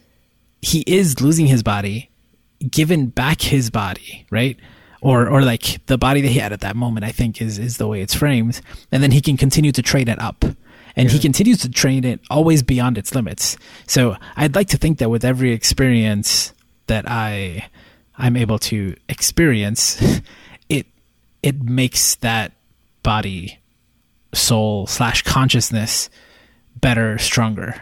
[0.63, 2.11] he is losing his body
[2.69, 4.57] given back his body, right?
[5.01, 7.79] Or or like the body that he had at that moment, I think is is
[7.79, 8.61] the way it's framed.
[8.93, 10.45] And then he can continue to trade it up.
[10.97, 13.57] And he continues to train it always beyond its limits.
[13.87, 16.53] So I'd like to think that with every experience
[16.87, 17.69] that I
[18.19, 20.01] I'm able to experience,
[20.69, 20.87] it
[21.43, 22.53] it makes that
[23.03, 23.59] body
[24.35, 26.11] soul slash consciousness
[26.77, 27.75] better, stronger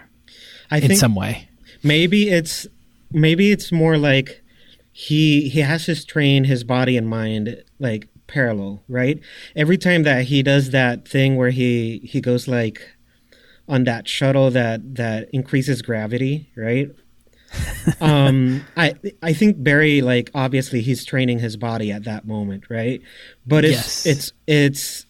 [0.70, 1.48] I in think some way.
[1.82, 2.66] maybe it's
[3.10, 4.42] maybe it's more like
[4.92, 9.20] he he has to train his body and mind like parallel right
[9.56, 12.94] every time that he does that thing where he he goes like
[13.68, 16.90] on that shuttle that that increases gravity right
[18.00, 23.00] um i i think barry like obviously he's training his body at that moment right
[23.46, 24.06] but it's Yes.
[24.06, 25.06] it's it's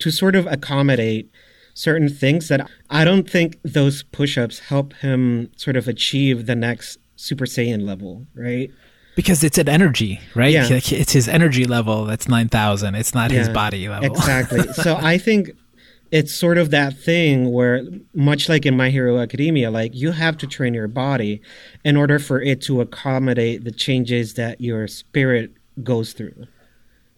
[0.00, 1.30] to sort of accommodate
[1.74, 6.98] certain things that I don't think those push-ups help him sort of achieve the next
[7.16, 8.70] Super Saiyan level, right?
[9.16, 10.52] because it's an energy, right?
[10.52, 10.66] Yeah.
[10.68, 12.94] Like, It's his energy level that's nine thousand.
[12.96, 14.06] It's not his body level.
[14.16, 14.72] Exactly.
[14.74, 15.50] so I think
[16.10, 17.82] it's sort of that thing where
[18.14, 21.40] much like in My Hero Academia, like you have to train your body
[21.84, 26.46] in order for it to accommodate the changes that your spirit goes through.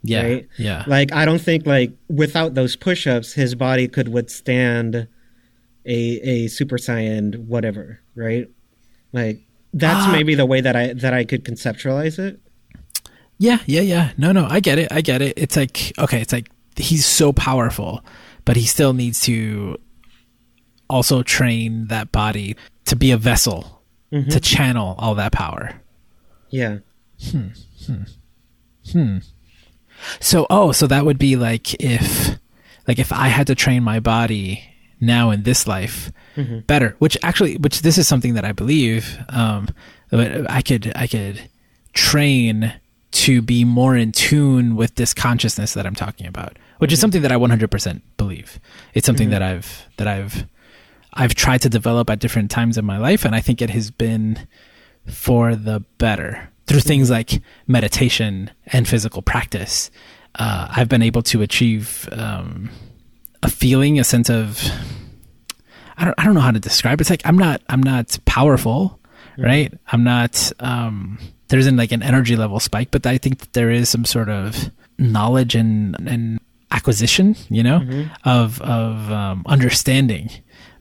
[0.03, 0.47] yeah, right?
[0.57, 5.07] yeah, Like I don't think like without those push-ups, his body could withstand
[5.85, 5.99] a
[6.33, 8.49] a Super Saiyan whatever, right?
[9.13, 9.39] Like
[9.73, 10.11] that's Ah.
[10.11, 12.39] maybe the way that I that I could conceptualize it.
[13.37, 14.11] Yeah, yeah, yeah.
[14.17, 14.91] No, no, I get it.
[14.91, 15.33] I get it.
[15.37, 18.03] It's like okay, it's like he's so powerful,
[18.51, 19.77] but he still needs to
[20.89, 24.29] also train that body to be a vessel Mm-hmm.
[24.31, 25.71] to channel all that power.
[26.49, 26.79] Yeah.
[27.31, 27.47] Hmm.
[27.85, 28.03] Hmm.
[28.91, 29.17] Hmm.
[30.19, 32.37] So, oh, so that would be like if,
[32.89, 34.65] like if I had to train my body
[34.99, 36.11] now in this life
[36.67, 39.69] better, which actually, which this is something that I believe, um,
[40.09, 41.41] but I could, I could
[41.93, 42.73] train
[43.11, 47.21] to be more in tune with this consciousness that I'm talking about, which is something
[47.21, 48.59] that I 100% believe.
[48.93, 50.45] It's something that I've, that I've,
[51.13, 53.91] I've tried to develop at different times in my life, and I think it has
[53.91, 54.47] been
[55.05, 59.91] for the better through things like meditation and physical practice.
[60.35, 62.69] Uh, I've been able to achieve um,
[63.43, 64.63] a feeling, a sense of
[65.97, 66.99] I don't I don't know how to describe.
[66.99, 67.01] it.
[67.01, 68.99] It's like I'm not I'm not powerful,
[69.37, 69.73] right?
[69.91, 70.51] I'm not.
[70.59, 71.19] Um,
[71.51, 74.29] there isn't like an energy level spike, but I think that there is some sort
[74.29, 76.39] of knowledge and and
[76.71, 80.29] acquisition, you know, of of um, understanding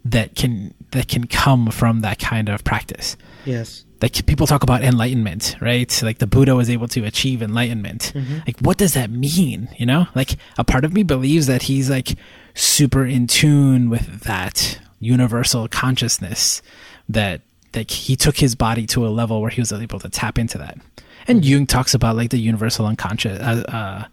[0.05, 3.17] that can that can come from that kind of practice.
[3.45, 3.85] Yes.
[4.01, 6.03] like people talk about enlightenment right?
[6.03, 8.13] Like the buddha was able to achieve enlightenment.
[8.47, 10.07] Like what does that mean you know?
[10.15, 12.17] Like a part of me believes that he's like
[12.55, 16.63] super in tune with that universal consciousness
[17.09, 17.41] that
[17.75, 20.59] like he took his body to a level where he was able to tap into
[20.59, 20.79] that
[21.27, 24.05] and jung talks about like the universal unconscious uh, uh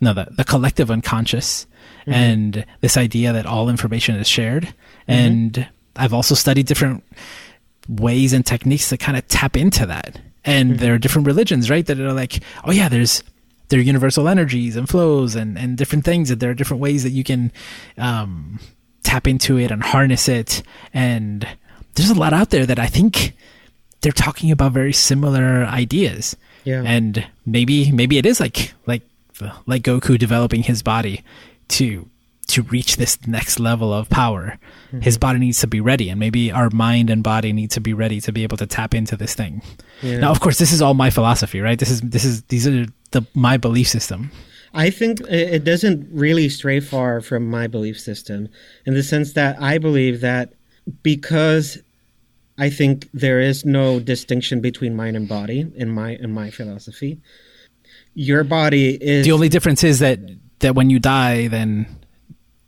[0.00, 1.66] no the, the collective unconscious
[2.06, 4.72] and this idea that all information is shared
[5.06, 7.04] and i've also studied different
[7.90, 10.20] ways and techniques to kind of tap into that.
[10.44, 11.84] And there are different religions, right?
[11.84, 13.22] That are like, oh yeah, there's
[13.68, 16.28] there are universal energies and flows and and different things.
[16.28, 17.52] That there are different ways that you can
[17.98, 18.58] um,
[19.02, 20.62] tap into it and harness it.
[20.94, 21.46] And
[21.94, 23.34] there's a lot out there that I think
[24.00, 26.36] they're talking about very similar ideas.
[26.64, 26.82] Yeah.
[26.84, 29.02] And maybe maybe it is like like
[29.66, 31.22] like Goku developing his body
[31.68, 32.08] to
[32.48, 34.58] to reach this next level of power.
[34.88, 35.00] Mm-hmm.
[35.00, 37.94] His body needs to be ready, and maybe our mind and body need to be
[37.94, 39.62] ready to be able to tap into this thing.
[40.02, 40.18] Yeah.
[40.18, 41.78] Now, of course, this is all my philosophy, right?
[41.78, 44.32] This is this is these are the my belief system.
[44.72, 48.48] I think it doesn't really stray far from my belief system
[48.86, 50.54] in the sense that I believe that
[51.02, 51.78] because
[52.58, 57.20] I think there is no distinction between mind and body in my in my philosophy.
[58.14, 60.20] Your body is The only difference is that
[60.60, 61.86] that when you die, then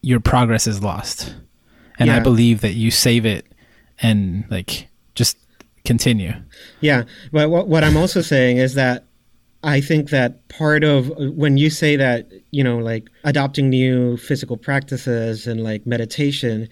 [0.01, 1.35] your progress is lost,
[1.99, 3.47] and I believe that you save it
[4.01, 5.37] and like just
[5.85, 6.33] continue.
[6.81, 9.05] Yeah, but what, what I'm also saying is that
[9.63, 14.57] I think that part of when you say that, you know, like adopting new physical
[14.57, 16.69] practices and like meditation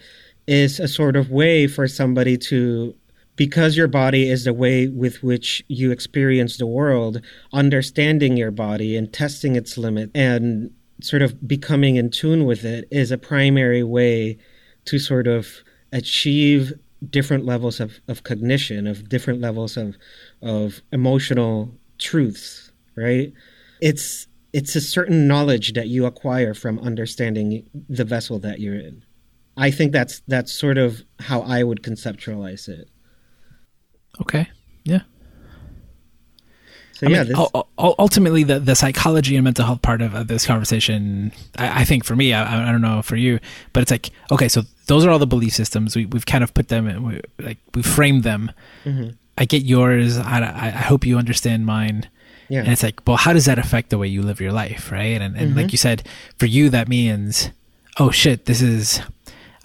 [0.47, 2.95] is a sort of way for somebody to,
[3.35, 7.21] because your body is the way with which you experience the world,
[7.53, 12.87] understanding your body and testing its limit and sort of becoming in tune with it
[12.91, 14.37] is a primary way
[14.85, 16.73] to sort of achieve
[17.09, 19.97] different levels of, of cognition, of different levels of
[20.41, 23.33] of emotional truths, right?
[23.81, 29.03] It's it's a certain knowledge that you acquire from understanding the vessel that you're in.
[29.61, 32.89] I think that's that's sort of how I would conceptualize it.
[34.21, 34.49] Okay.
[34.83, 35.01] Yeah.
[36.93, 40.13] So yeah, mean, this, ul- ul- ultimately, the, the psychology and mental health part of,
[40.13, 43.39] of this conversation, I, I think for me, I, I don't know for you,
[43.73, 45.95] but it's like, okay, so those are all the belief systems.
[45.95, 48.51] We, we've kind of put them, in, we, like, we framed them.
[48.85, 49.15] Mhm.
[49.37, 50.17] I get yours.
[50.19, 52.07] I, I, I hope you understand mine.
[52.49, 54.91] yeah, And it's like, well, how does that affect the way you live your life,
[54.91, 55.19] right?
[55.21, 57.49] And, and like you said, for you, that means,
[57.97, 59.01] oh shit, this is,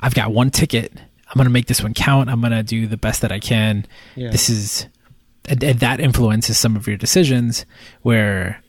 [0.00, 0.92] I've got one ticket.
[0.94, 2.30] I'm gonna make this one count.
[2.30, 3.86] I'm gonna do the best that I can.
[4.14, 4.30] Yeah.
[4.30, 4.86] This is,
[5.48, 7.66] and, and that influences some of your decisions.
[8.02, 8.62] Where,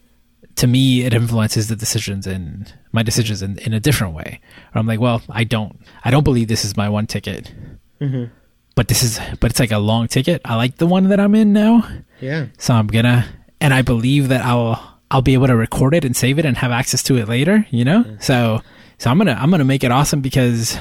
[0.55, 4.39] to me, it influences the decisions in my decisions in, in a different way.
[4.73, 7.53] Or I'm like, well, I don't, I don't believe this is my one ticket.
[8.01, 8.31] Mhm.
[8.75, 10.41] But this is, but it's like a long ticket.
[10.45, 11.87] I like the one that I'm in now.
[12.21, 13.25] yeah, So I'm gonna,
[13.59, 16.57] and I believe that I'll I'll be able to record it and save it and
[16.57, 17.65] have access to it later.
[17.71, 18.61] You know, so
[18.99, 20.77] so I'm gonna I'm gonna make it awesome because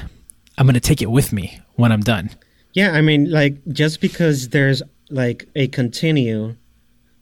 [0.59, 2.31] I'm gonna take it with me when I'm done.
[2.73, 2.93] yeah.
[2.93, 6.57] I mean, like just because there's like a continue,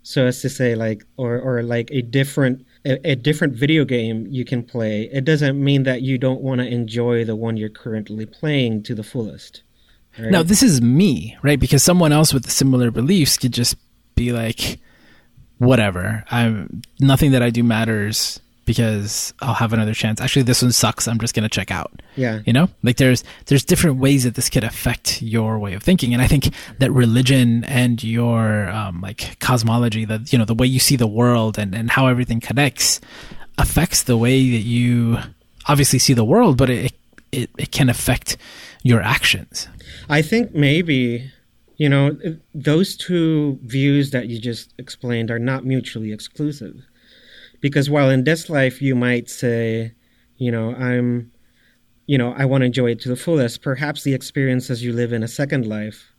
[0.02, 4.26] so as to say, like or or like a different a, a different video game
[4.28, 7.68] you can play, it doesn't mean that you don't want to enjoy the one you're
[7.68, 9.62] currently playing to the fullest.
[10.18, 10.30] right?
[10.30, 11.58] Now this is me, right?
[11.58, 13.76] Because someone else with similar beliefs could just
[14.14, 14.78] be like,
[15.58, 16.24] whatever.
[16.30, 18.40] I'm nothing that I do matters.
[18.64, 20.20] Because I'll have another chance.
[20.20, 21.06] Actually, this one sucks.
[21.06, 21.92] I'm just going to check out.
[22.16, 22.40] Yeah.
[22.46, 26.12] You know, like there's there's different ways that this could affect your way of thinking,
[26.12, 30.66] and I think that religion and your um, like cosmology, that you know the way
[30.66, 33.00] you see the world and and how everything connects,
[33.58, 35.18] affects the way that you
[35.66, 36.92] obviously see the world, but it
[37.32, 38.36] it, it can affect
[38.82, 39.68] your actions.
[40.08, 41.30] I think maybe
[41.76, 42.16] you know
[42.54, 46.84] those two views that you just explained are not mutually exclusive
[47.64, 49.90] because while in this life you might say
[50.36, 51.32] you know i'm
[52.06, 55.14] you know i want to enjoy it to the fullest perhaps the experiences you live
[55.14, 56.12] in a second life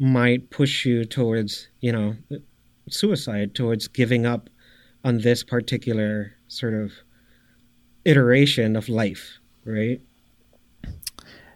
[0.00, 2.16] might push you towards you know
[2.90, 4.50] suicide towards giving up
[5.04, 6.90] on this particular sort of
[8.04, 10.00] iteration of life right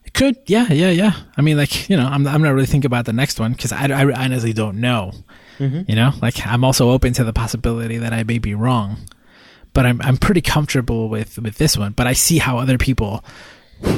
[0.07, 1.15] It could, yeah, yeah, yeah.
[1.37, 3.73] I mean, like you know, I'm I'm not really thinking about the next one because
[3.73, 5.11] I, I honestly don't know.
[5.59, 5.89] Mhm.
[5.89, 8.91] You know, like I'm also open to the possibility that I may be wrong,
[9.77, 11.93] but I'm I'm pretty comfortable with with this one.
[11.93, 13.23] But I see how other people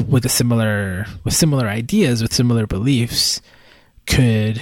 [0.08, 3.40] with a similar with similar ideas with similar beliefs
[4.04, 4.60] could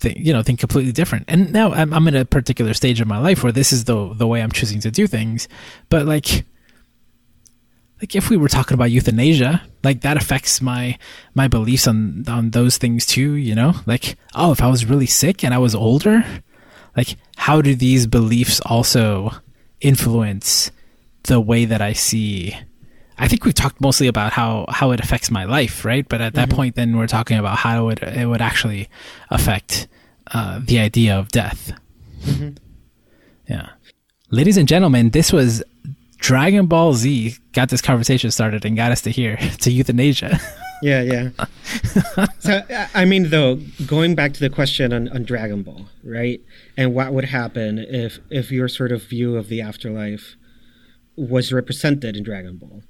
[0.00, 1.26] think you know think completely different.
[1.28, 4.14] And now I'm I'm in a particular stage of my life where this is the
[4.14, 5.48] the way I'm choosing to do things.
[5.90, 6.46] But like
[8.00, 10.98] like if we were talking about euthanasia like that affects my
[11.34, 15.06] my beliefs on on those things too you know like oh if i was really
[15.06, 16.24] sick and i was older
[16.96, 19.30] like how do these beliefs also
[19.84, 20.70] influence
[21.24, 22.56] the way that i see
[23.18, 26.08] i think we've talked mostly about how how it affects my life right?
[26.08, 28.88] But at that point then we're talking about how it it would actually
[29.30, 29.86] affect
[30.32, 31.72] uh, the idea of death.
[33.48, 33.68] Yeah.
[34.30, 35.62] Ladies and gentlemen this was
[36.16, 37.36] Dragon Ball Z.
[37.52, 40.40] Got this conversation started and got us to here to euthanasia.
[40.84, 41.30] Yeah, yeah.
[42.38, 42.60] so,
[42.94, 43.56] I- mean, though,
[43.86, 46.42] going back to the question on, on Dragon Ball, right?
[46.76, 50.36] And what would happen if if your sort of view of the afterlife
[51.16, 52.82] was represented in Dragon Ball?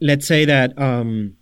[0.00, 1.36] Let's say that um,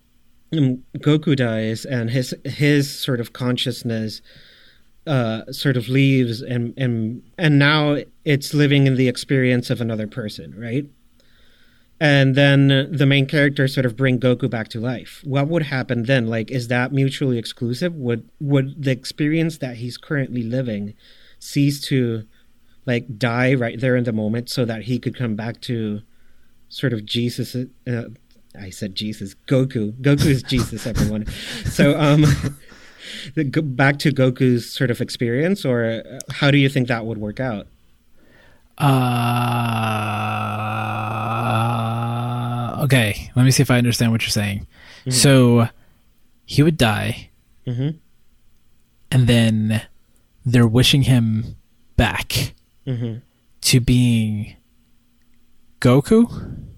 [0.51, 4.21] um, Goku dies and his his sort of consciousness
[5.05, 10.07] uh, sort of leaves, and and and now it's living in the experience of another
[10.07, 10.87] person, right?
[11.99, 15.21] And then the main characters sort of bring Goku back to life.
[15.23, 16.27] What would happen then?
[16.27, 17.93] Like, is that mutually exclusive?
[17.95, 20.93] Would would the experience that he's currently living
[21.39, 22.23] cease to
[22.85, 26.01] like die right there in the moment, so that he could come back to
[26.69, 27.55] sort of Jesus?
[27.55, 28.03] Uh,
[28.59, 29.93] I said Jesus, Goku.
[30.01, 31.25] Goku is Jesus, everyone.
[31.65, 32.21] So, um,
[33.35, 37.39] back to Goku's sort of experience, or uh, how do you think that would work
[37.39, 37.67] out?
[42.69, 44.67] Uh, okay, let me see if I understand what you're saying.
[45.09, 45.67] So
[46.45, 47.29] he would die,
[47.65, 47.97] Mm-hmm.
[49.11, 49.81] and then
[50.45, 51.55] they're wishing him
[51.97, 52.53] back
[52.85, 53.19] Mm-hmm.
[53.61, 54.55] to being
[55.79, 56.25] Goku,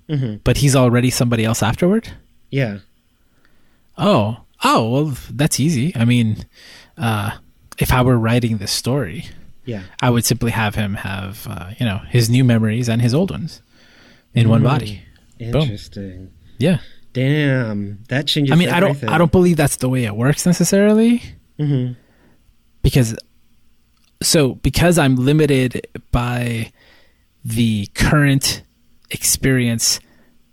[0.10, 0.36] Mm-hmm.
[0.44, 2.12] but he's already somebody else afterward.
[2.50, 2.80] Yeah.
[3.98, 5.94] Oh, oh, well, that's easy.
[5.96, 6.46] I mean,
[6.98, 7.32] uh,
[7.78, 9.26] if I were writing this story,
[9.66, 9.84] Yeah.
[10.02, 13.32] I would simply have him have, uh, you know, his new memories and his old
[13.32, 13.62] ones
[14.34, 14.66] in one Mm.
[14.66, 15.02] body.
[15.40, 16.30] Interesting.
[16.58, 16.80] Yeah.
[17.14, 18.52] Damn, that changes.
[18.54, 19.04] I mean, I don't.
[19.10, 21.22] I don't believe that's the way it works necessarily
[21.60, 21.98] Mhm.
[22.82, 23.16] because,
[24.24, 26.72] so because I'm limited by
[27.44, 28.62] the current
[29.10, 30.00] experience,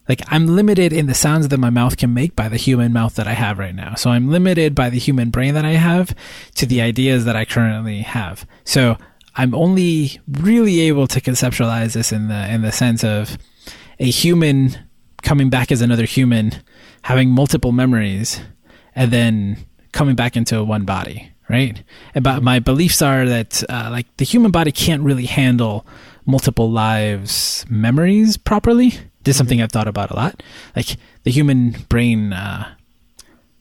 [0.08, 3.14] like I'm limited in the sounds that my mouth can make by the human mouth
[3.16, 3.94] that I have right now.
[3.94, 6.14] So I'm limited by the human brain that I have
[6.54, 8.46] to the ideas that I currently have.
[8.64, 8.96] So
[9.36, 13.38] I'm only really able to conceptualize this in the in the sense of
[13.98, 14.78] a human
[15.22, 16.52] coming back as another human,
[17.02, 18.40] having multiple memories,
[18.94, 19.58] and then
[19.92, 21.82] coming back into one body, right?
[22.20, 25.86] But my beliefs are that uh, like the human body can't really handle
[26.26, 28.94] multiple lives memories properly.
[29.28, 29.64] This is something mm-hmm.
[29.64, 30.42] I've thought about a lot.
[30.74, 32.66] Like the human brain, uh,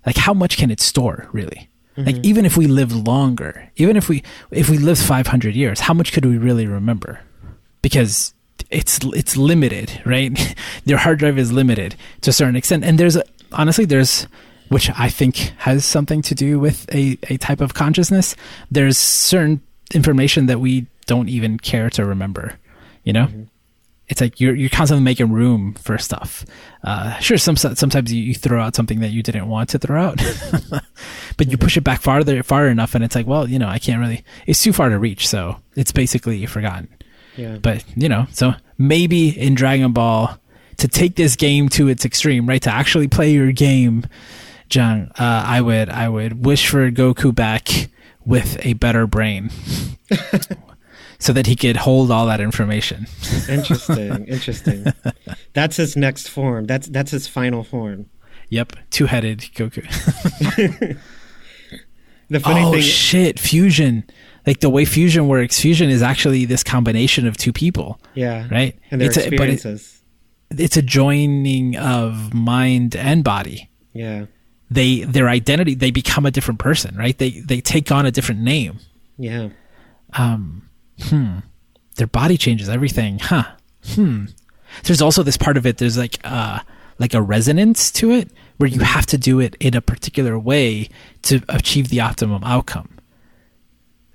[0.05, 1.67] like how much can it store really?
[1.97, 2.25] Like mm-hmm.
[2.25, 6.13] even if we live longer, even if we if we lived 500 years, how much
[6.13, 7.19] could we really remember?
[7.81, 8.33] Because
[8.69, 10.55] it's it's limited, right?
[10.85, 14.25] Your hard drive is limited to a certain extent, and there's a, honestly there's
[14.69, 18.37] which I think has something to do with a, a type of consciousness.
[18.71, 19.59] There's certain
[19.93, 22.53] information that we don't even care to remember,
[23.03, 23.25] you know.
[23.25, 23.43] Mm-hmm.
[24.07, 26.45] It's like you're you're constantly making room for stuff.
[26.83, 30.01] Uh, sure, some sometimes you, you throw out something that you didn't want to throw
[30.01, 30.21] out,
[31.37, 33.79] but you push it back farther far enough, and it's like, well, you know, I
[33.79, 34.23] can't really.
[34.45, 36.87] It's too far to reach, so it's basically forgotten.
[37.35, 37.57] Yeah.
[37.57, 40.39] But you know, so maybe in Dragon Ball,
[40.77, 42.61] to take this game to its extreme, right?
[42.61, 44.05] To actually play your game,
[44.69, 47.89] John, uh, I would I would wish for Goku back
[48.25, 49.49] with a better brain.
[51.19, 53.07] so that he could hold all that information.
[53.49, 54.85] Interesting, interesting.
[55.53, 56.65] That's his next form.
[56.65, 58.09] That's that's his final form.
[58.49, 59.83] Yep, two-headed Goku.
[62.29, 62.65] The funny thing.
[62.65, 64.03] oh thing, shit, fusion.
[64.45, 68.77] Like the way fusion works, fusion is actually this combination of two people, yeah, right?
[68.91, 70.01] and their it's a, but it, experiences.
[70.51, 73.69] it's a joining of mind and body.
[73.93, 74.25] yeah,
[74.69, 77.17] They their identity, they become a different person, right?
[77.17, 78.79] They they take on a different name.
[79.17, 79.49] yeah,
[80.13, 80.66] um
[81.01, 81.39] hmm.
[81.95, 83.45] Their body changes everything huh.
[83.93, 84.25] Hmm.
[84.83, 86.59] There's also this part of it there's like uh
[86.99, 90.89] like a resonance to it where you have to do it in a particular way
[91.23, 92.97] to achieve the optimum outcome.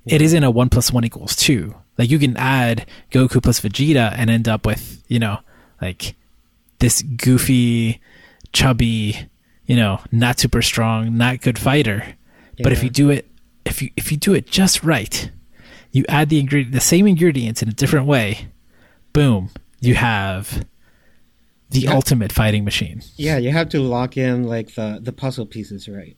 [0.05, 1.75] It isn't a one plus one equals two.
[1.97, 5.39] Like you can add goku plus vegeta and end up with you know
[5.81, 6.15] like
[6.79, 8.01] this goofy
[8.51, 9.29] chubby
[9.65, 12.15] you know not super strong not good fighter.
[12.61, 13.27] But if you do it
[13.65, 15.31] if you if you do it just right
[15.93, 18.47] you add the ingredient the same ingredients in a different way
[19.13, 20.65] boom you have
[21.69, 21.93] the Yeah.
[21.93, 23.37] ultimate fighting machine yeah.
[23.37, 26.17] You have to lock in like the the puzzle pieces, right?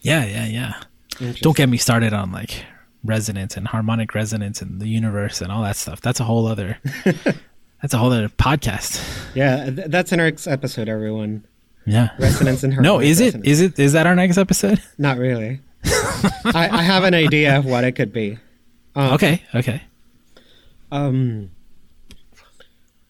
[0.00, 2.64] yeah yeah yeah don't get me started on like
[3.04, 6.78] resonance and harmonic resonance and the universe and all that stuff that's a whole other
[7.80, 9.00] that's a whole other podcast
[9.34, 11.44] Yeah, th- that's in our next episode, everyone.
[11.86, 13.46] yeah Resonance and no is it resonance.
[13.48, 15.60] is it is that our next episode Not really.
[16.46, 18.38] I, I have an idea of what it could be.
[18.96, 19.82] Um, okay okay
[20.92, 21.50] Um.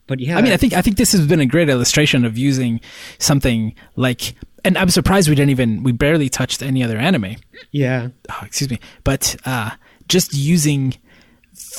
[0.07, 2.37] But yeah, I mean, I think I think this has been a great illustration of
[2.37, 2.79] using
[3.17, 7.37] something like, and I'm surprised we didn't even we barely touched any other anime.
[7.71, 9.71] yeah, Oh, excuse me, but uh,
[10.07, 10.93] just using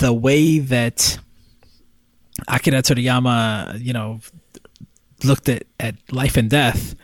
[0.00, 1.18] the way that
[2.48, 4.18] Akira Toriyama, you know,
[5.22, 6.96] looked at at life and death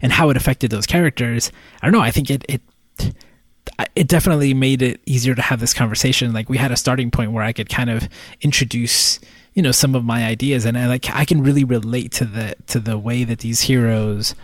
[0.00, 1.52] and how it affected those characters.
[1.82, 2.00] I don't know.
[2.00, 2.62] I think it it
[3.94, 6.32] it definitely made it easier to have this conversation.
[6.32, 8.08] Like we had a starting point where I could kind of
[8.40, 9.18] introduce,
[9.54, 12.54] you know, some of my ideas, and I like I can really relate to the
[12.68, 14.34] to the way that these heroes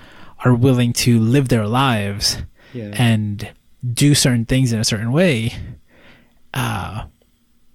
[0.45, 2.39] are willing to live their lives
[2.72, 3.53] yeah, and
[3.93, 5.55] do certain things in a certain way,
[6.55, 7.05] uh,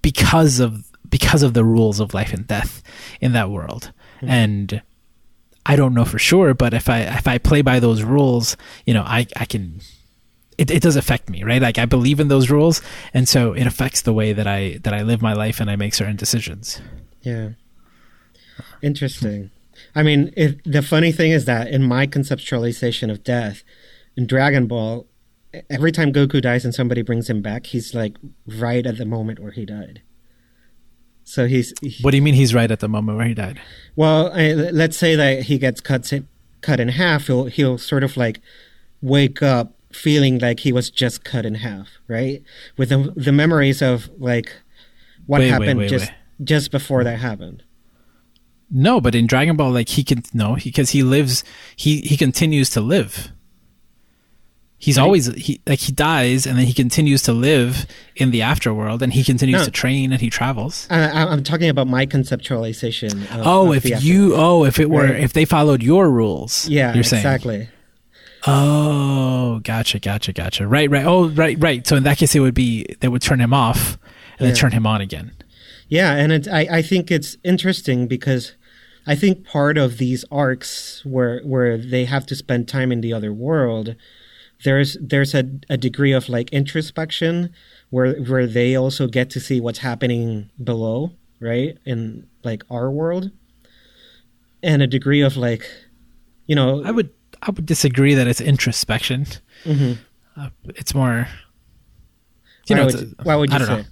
[0.02, 2.82] because of because of the rules of life and death
[3.20, 4.82] in that world, and.
[5.68, 8.94] I don't know for sure, but if I if I play by those rules, you
[8.94, 9.80] know, I I can
[10.58, 11.60] it, it does affect me, right?
[11.60, 12.80] Like I believe in those rules,
[13.12, 15.76] and so it affects the way that I that I live my life and I
[15.76, 16.80] make certain decisions.
[17.22, 17.50] yeah.
[18.82, 19.50] Interesting.
[19.94, 23.62] I mean, if, the funny thing is that in my conceptualization of death,
[24.16, 25.06] in Dragon Ball,
[25.68, 29.38] every time Goku dies and somebody brings him back, he's like right at the moment
[29.40, 30.02] where he died.
[31.24, 33.60] So he's he- What do you mean he's right at the moment where he died?
[33.96, 36.10] Well, I, let's say that he gets cut
[36.62, 37.26] cut in half.
[37.26, 38.40] He'll he'll sort of like
[39.02, 42.42] wake up feeling like he was just cut in half, right?
[42.76, 44.52] With the the memories of like
[45.26, 46.46] what Wait, happened wait, just wait.
[46.46, 47.62] just before that happened.
[48.70, 51.44] No, but in Dragon Ball, like he can no, because he lives,
[51.76, 53.32] he he continues to live.
[54.78, 55.04] He's Right.
[55.04, 59.12] always he like he dies and then he continues to live in the afterworld and
[59.12, 59.64] he continues No.
[59.64, 60.86] to train and he travels.
[60.90, 63.22] I, I- I'm talking about my conceptualization.
[63.34, 65.20] Of, Oh, of if you oh if it were Right.
[65.24, 67.68] if they followed your rules, yeah, you're saying exactly.
[68.46, 70.66] Oh, gotcha, gotcha, gotcha.
[70.66, 71.04] Right, right.
[71.04, 71.86] Oh, right, right.
[71.86, 73.98] So in that case, it would be they would turn him off
[74.38, 75.32] and then turn him on again.
[75.88, 78.52] Yeah, and it, I I think it's interesting because
[79.06, 83.12] I think part of these arcs where where they have to spend time in the
[83.12, 83.94] other world,
[84.64, 87.50] there's there's a, a degree of like introspection
[87.90, 91.78] where where they also get to see what's happening below, right?
[91.84, 93.30] In like our world.
[94.62, 95.70] And a degree of like
[96.46, 97.10] you know I would
[97.46, 99.26] I would disagree that it's introspection.
[99.64, 99.98] mhm.
[100.36, 101.28] Uh, it's more.
[102.66, 103.76] You why, know, would, it's a- you- why would you I don't say?
[103.78, 103.84] know.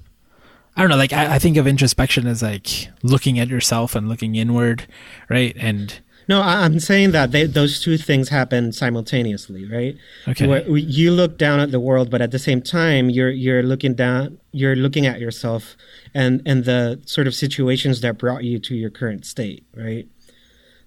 [0.76, 0.96] I don't know.
[0.96, 4.86] Like I, I think of introspection as like looking at yourself and looking inward,
[5.30, 5.54] right?
[5.58, 9.94] And No, I, I'm saying that they, those two things happen simultaneously, right?
[10.26, 13.62] okay, Where you look down at the world, but at the same time, you're you're
[13.62, 15.76] looking down, you're looking at yourself,
[16.12, 20.08] and and the sort of situations that brought you to your current state, right?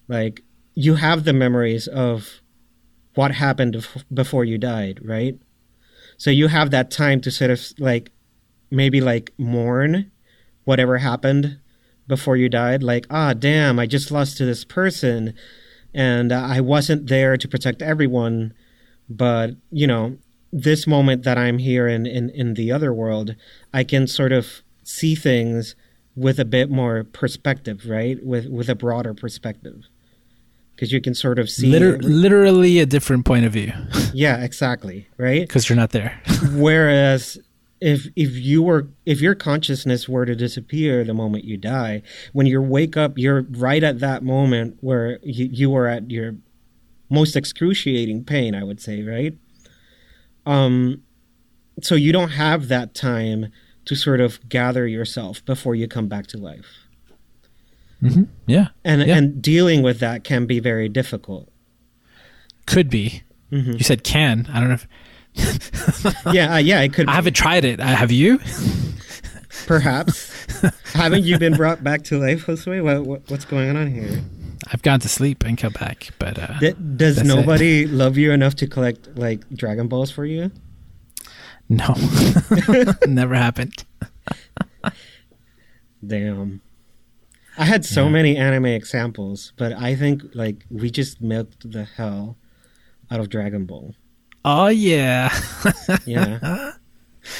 [0.10, 0.42] Like
[0.76, 2.42] you have the memories of
[3.18, 5.38] what happened before you died, right?
[6.18, 8.12] So you have that time to sort of like
[8.70, 10.12] maybe like mourn
[10.66, 11.60] whatever happened
[12.08, 12.84] before you died.
[12.84, 15.34] Like, ah, damn, I just lost to this person,
[15.94, 18.54] and uh, I wasn't there to protect everyone.
[19.10, 20.18] But you know,
[20.52, 23.36] this moment that I'm here in in in the other world,
[23.74, 25.76] I can sort of see things
[26.16, 28.24] with a bit more perspective, right?
[28.24, 29.86] With with a broader perspective.
[30.78, 33.74] Because you can sort of see, Liter- literally a different point of view
[34.14, 35.42] yeah, exactly, right.
[35.42, 36.22] because you're not there.
[36.54, 37.40] Whereas
[37.82, 42.46] if if you were if your consciousness were to disappear the moment you die, when
[42.46, 46.36] you wake up, you're right at that moment where you, you were at your
[47.10, 49.36] most excruciating pain, I would say, right?
[50.46, 51.04] Um,
[51.82, 53.52] so you don't have that time
[53.86, 56.87] to sort of gather yourself before you come back to life.
[58.02, 58.24] Mm-hmm.
[58.46, 59.18] Yeah, and yeah.
[59.18, 61.50] and dealing with that can be very difficult.
[62.66, 63.24] Could be.
[63.52, 63.74] Mm-hmm.
[63.74, 64.48] You said can.
[64.52, 64.76] I don't know.
[64.76, 66.26] if...
[66.34, 67.08] yeah, uh, yeah, it could.
[67.08, 67.80] I haven't tried it.
[67.80, 68.40] Uh, have you?
[69.66, 70.32] Perhaps.
[70.94, 72.84] haven't you been brought back to life, Josue?
[72.84, 74.22] What, what, what's going on here?
[74.72, 77.90] I've gone to sleep and come back, but uh, D- does nobody it.
[77.90, 80.52] love you enough to collect like Dragon Balls for you?
[81.70, 81.96] No,
[83.08, 83.86] never happened.
[86.06, 86.62] Damn.
[87.58, 88.10] I had so yeah.
[88.10, 92.38] many anime examples, but I think like we just milked the hell
[93.10, 93.96] out of Dragon Ball.
[94.46, 95.36] Oh yeah,
[96.06, 96.74] yeah.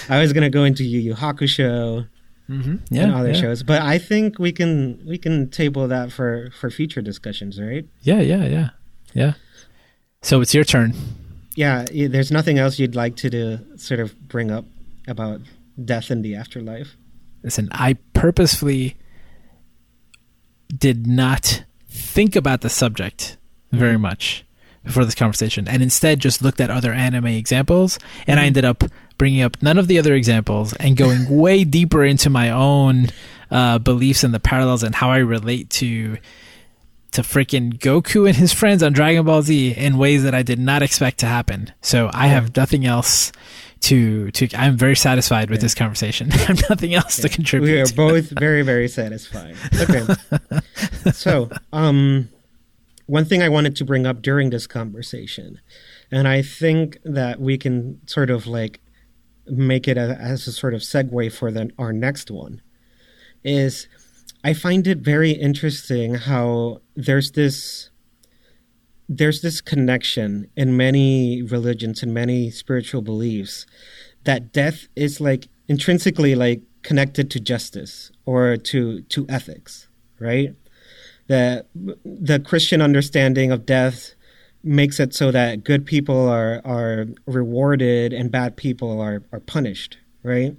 [0.10, 2.08] I was gonna go into Yu Yu Hakusho
[2.50, 2.76] mm-hmm.
[2.90, 3.42] yeah, and other yeah.
[3.42, 7.86] shows, but I think we can we can table that for for future discussions, right?
[8.02, 8.70] Yeah, yeah, yeah,
[9.14, 9.34] yeah.
[10.22, 10.94] So it's your turn.
[11.56, 14.66] Yeah, there's nothing else you'd like to do, sort of bring up
[15.08, 15.42] about
[15.84, 16.98] death in the afterlife.
[17.44, 18.98] Listen, I purposefully
[20.76, 23.38] did not think about the subject
[23.72, 24.04] very mm-hmm.
[24.04, 24.46] much
[24.84, 28.44] before this conversation and instead just looked at other anime examples and mm-hmm.
[28.44, 28.84] I ended up
[29.18, 33.08] bringing up none of the other examples and going way deeper into my own
[33.52, 36.18] uh, beliefs and the parallels and how I relate to
[37.12, 40.60] to freaking Goku and his friends on Dragon Ball Z in ways that I did
[40.60, 41.72] not expect to happen.
[41.82, 43.32] So I have nothing else
[43.82, 45.64] to to I'm very satisfied with yeah.
[45.64, 46.32] this conversation.
[46.34, 47.24] I have nothing else yeah.
[47.24, 47.72] to contribute.
[47.72, 49.56] We are both very very satisfied.
[49.82, 50.06] Okay.
[51.12, 52.30] so, um
[53.08, 55.62] one thing I wanted to bring up during this conversation,
[56.12, 58.82] and I think that we can sort of like
[59.46, 62.62] make it a, as a sort of segue for the, our next one,
[63.46, 63.88] is
[64.44, 67.90] I find it very interesting how there's this
[69.10, 73.66] there's this connection in many religions and many spiritual beliefs
[74.26, 79.88] that death is like intrinsically like connected to justice or to to ethics,
[80.20, 80.56] right?
[81.28, 81.66] the
[82.04, 84.16] the Christian understanding of death
[84.64, 89.98] makes it so that good people are are rewarded and bad people are are punished,
[90.24, 90.56] right?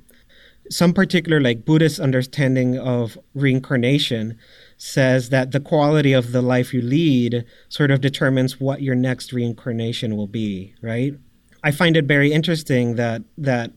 [0.71, 4.39] Some particular like Buddhist understanding of reincarnation
[4.79, 9.33] says that the quality of the life you lead sort of determines what your next
[9.33, 11.15] reincarnation will be, right?
[11.63, 13.73] I find it very interesting that that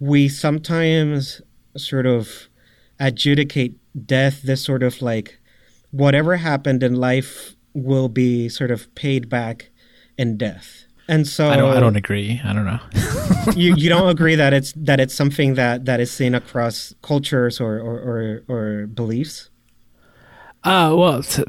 [0.00, 1.40] we sometimes
[1.76, 2.48] sort of
[2.98, 5.40] adjudicate death this sort of like
[5.92, 9.70] whatever happened in life will be sort of paid back
[10.16, 10.84] in death.
[11.06, 12.40] And so I don't I don't agree.
[12.44, 12.80] I don't know.
[13.56, 17.60] you you don't agree that it's that it's something that that is seen across cultures
[17.60, 19.48] or or or, or beliefs?
[20.64, 21.44] Uh well, t-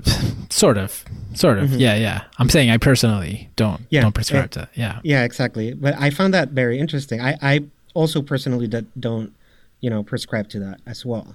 [0.49, 1.03] sort of.
[1.33, 1.69] Sort of.
[1.69, 1.79] Mm-hmm.
[1.79, 2.23] Yeah, yeah.
[2.37, 4.69] I'm saying I personally don't yeah, don't prescribe yeah, to.
[4.73, 4.99] Yeah.
[5.03, 5.73] Yeah, exactly.
[5.73, 7.21] But I found that very interesting.
[7.21, 8.67] I I also personally
[8.99, 9.33] don't,
[9.81, 11.33] you know, prescribe to that as well.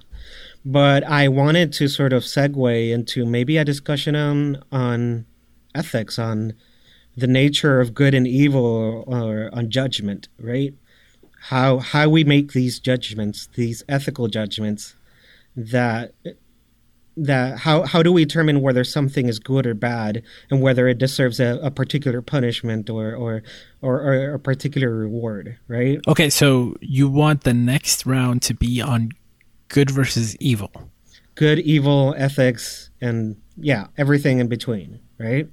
[0.63, 5.25] But I wanted to sort of segue into maybe a discussion on on
[5.73, 6.53] ethics, on
[7.17, 10.73] the nature of good and evil, or, or on judgment, right?
[11.49, 14.95] How how we make these judgments, these ethical judgments,
[15.55, 16.13] that
[17.17, 20.97] that how how do we determine whether something is good or bad and whether it
[20.97, 23.41] deserves a, a particular punishment or, or
[23.81, 28.81] or or a particular reward right okay so you want the next round to be
[28.81, 29.11] on
[29.69, 30.71] good versus evil.
[31.35, 35.49] Good, evil, ethics, and yeah, everything in between, right?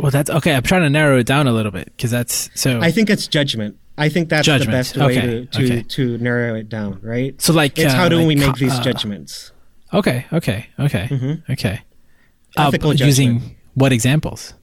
[0.00, 0.54] Well, that's okay.
[0.54, 2.80] I'm trying to narrow it down a little bit because that's so.
[2.80, 3.78] I think it's judgment.
[3.96, 4.70] I think that's judgment.
[4.70, 5.20] the best way okay.
[5.20, 5.82] to to, okay.
[5.82, 7.40] to narrow it down, right?
[7.40, 9.52] So, like, it's uh, how do like, we make these uh, judgments?
[9.92, 11.52] Okay, okay, okay, mm-hmm.
[11.52, 11.80] okay.
[12.56, 14.54] Uh, using what examples?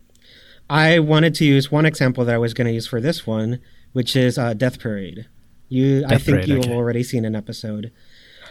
[0.69, 3.59] I wanted to use one example that I was going to use for this one,
[3.93, 5.27] which is uh, Death Parade.
[5.69, 6.73] You, Death I think Parade, you've okay.
[6.73, 7.91] already seen an episode.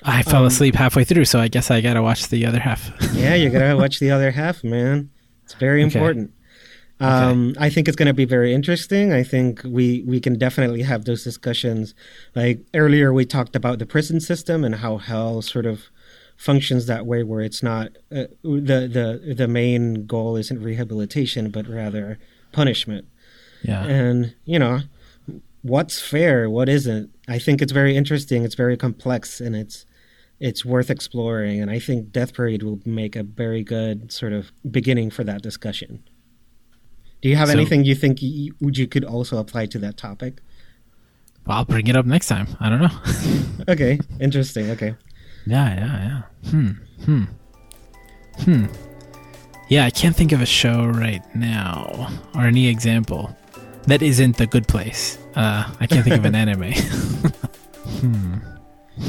[0.02, 2.90] I fell um, asleep halfway through, so I guess I gotta watch the other half.
[3.14, 5.10] yeah, you gotta watch the other half, man.
[5.44, 6.32] It's very important.
[7.00, 7.10] Okay.
[7.10, 7.66] Um, okay.
[7.66, 9.12] I think it's going to be very interesting.
[9.12, 11.94] I think we we can definitely have those discussions.
[12.34, 15.90] Like earlier, we talked about the prison system and how hell sort of
[16.36, 21.68] functions that way, where it's not uh, the the the main goal isn't rehabilitation, but
[21.68, 22.18] rather
[22.52, 23.06] punishment.
[23.62, 24.80] Yeah, and you know
[25.62, 27.10] what's fair, what isn't.
[27.26, 28.44] I think it's very interesting.
[28.44, 29.86] It's very complex, and it's
[30.38, 31.60] it's worth exploring.
[31.60, 35.42] And I think Death Parade will make a very good sort of beginning for that
[35.42, 36.04] discussion.
[37.22, 40.42] Do you have so, anything you think you, you could also apply to that topic?
[41.46, 42.48] Well, I'll bring it up next time.
[42.60, 42.90] I don't know.
[43.66, 44.70] Okay, interesting.
[44.72, 44.94] Okay.
[45.46, 46.50] Yeah, yeah, yeah.
[46.50, 46.70] Hmm.
[47.04, 47.24] Hmm.
[48.44, 48.66] Hmm.
[49.68, 53.34] Yeah, I can't think of a show right now or any example
[53.86, 55.18] that isn't the good place.
[55.34, 56.72] Uh, I can't think of an anime.
[58.00, 58.34] hmm.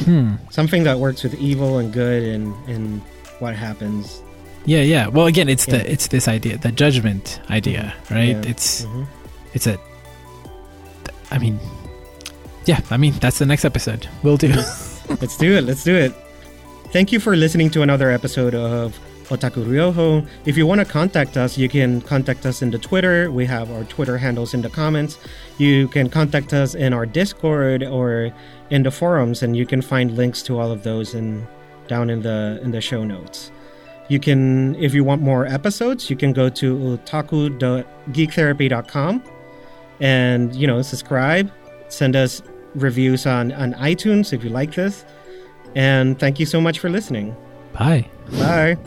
[0.03, 0.35] Hmm.
[0.49, 3.01] Something that works with evil and good and and
[3.39, 4.21] what happens.
[4.65, 5.07] Yeah, yeah.
[5.07, 5.77] Well, again, it's Yeah.
[5.77, 8.35] the it's this idea, the judgment idea, right?
[8.35, 8.41] Yeah.
[8.51, 9.05] It's Mhm.
[9.53, 9.77] it's a.
[11.31, 11.59] I mean,
[12.65, 12.79] yeah.
[12.89, 14.07] I mean, that's the next episode.
[14.23, 14.47] We'll do.
[15.21, 15.65] Let's do it.
[15.65, 16.13] Let's do it.
[16.95, 20.25] Thank you for listening to another episode of Otaku Ryoho.
[20.45, 23.29] If you want to contact us, you can contact us in the Twitter.
[23.29, 25.19] We have our Twitter handles in the comments.
[25.57, 28.31] You can contact us in our Discord or
[28.69, 31.45] in the forums, and you can find links to all of those in
[31.89, 33.51] down in the in the show notes.
[34.07, 39.23] You can, if you want more episodes, you can go to otaku.geektherapy.com
[39.99, 41.51] and you know subscribe.
[41.89, 42.41] Send us
[42.73, 45.03] reviews on on iTunes if you like this.
[45.75, 47.35] And thank you so much for listening.
[47.73, 48.09] Bye.
[48.31, 48.77] Bye.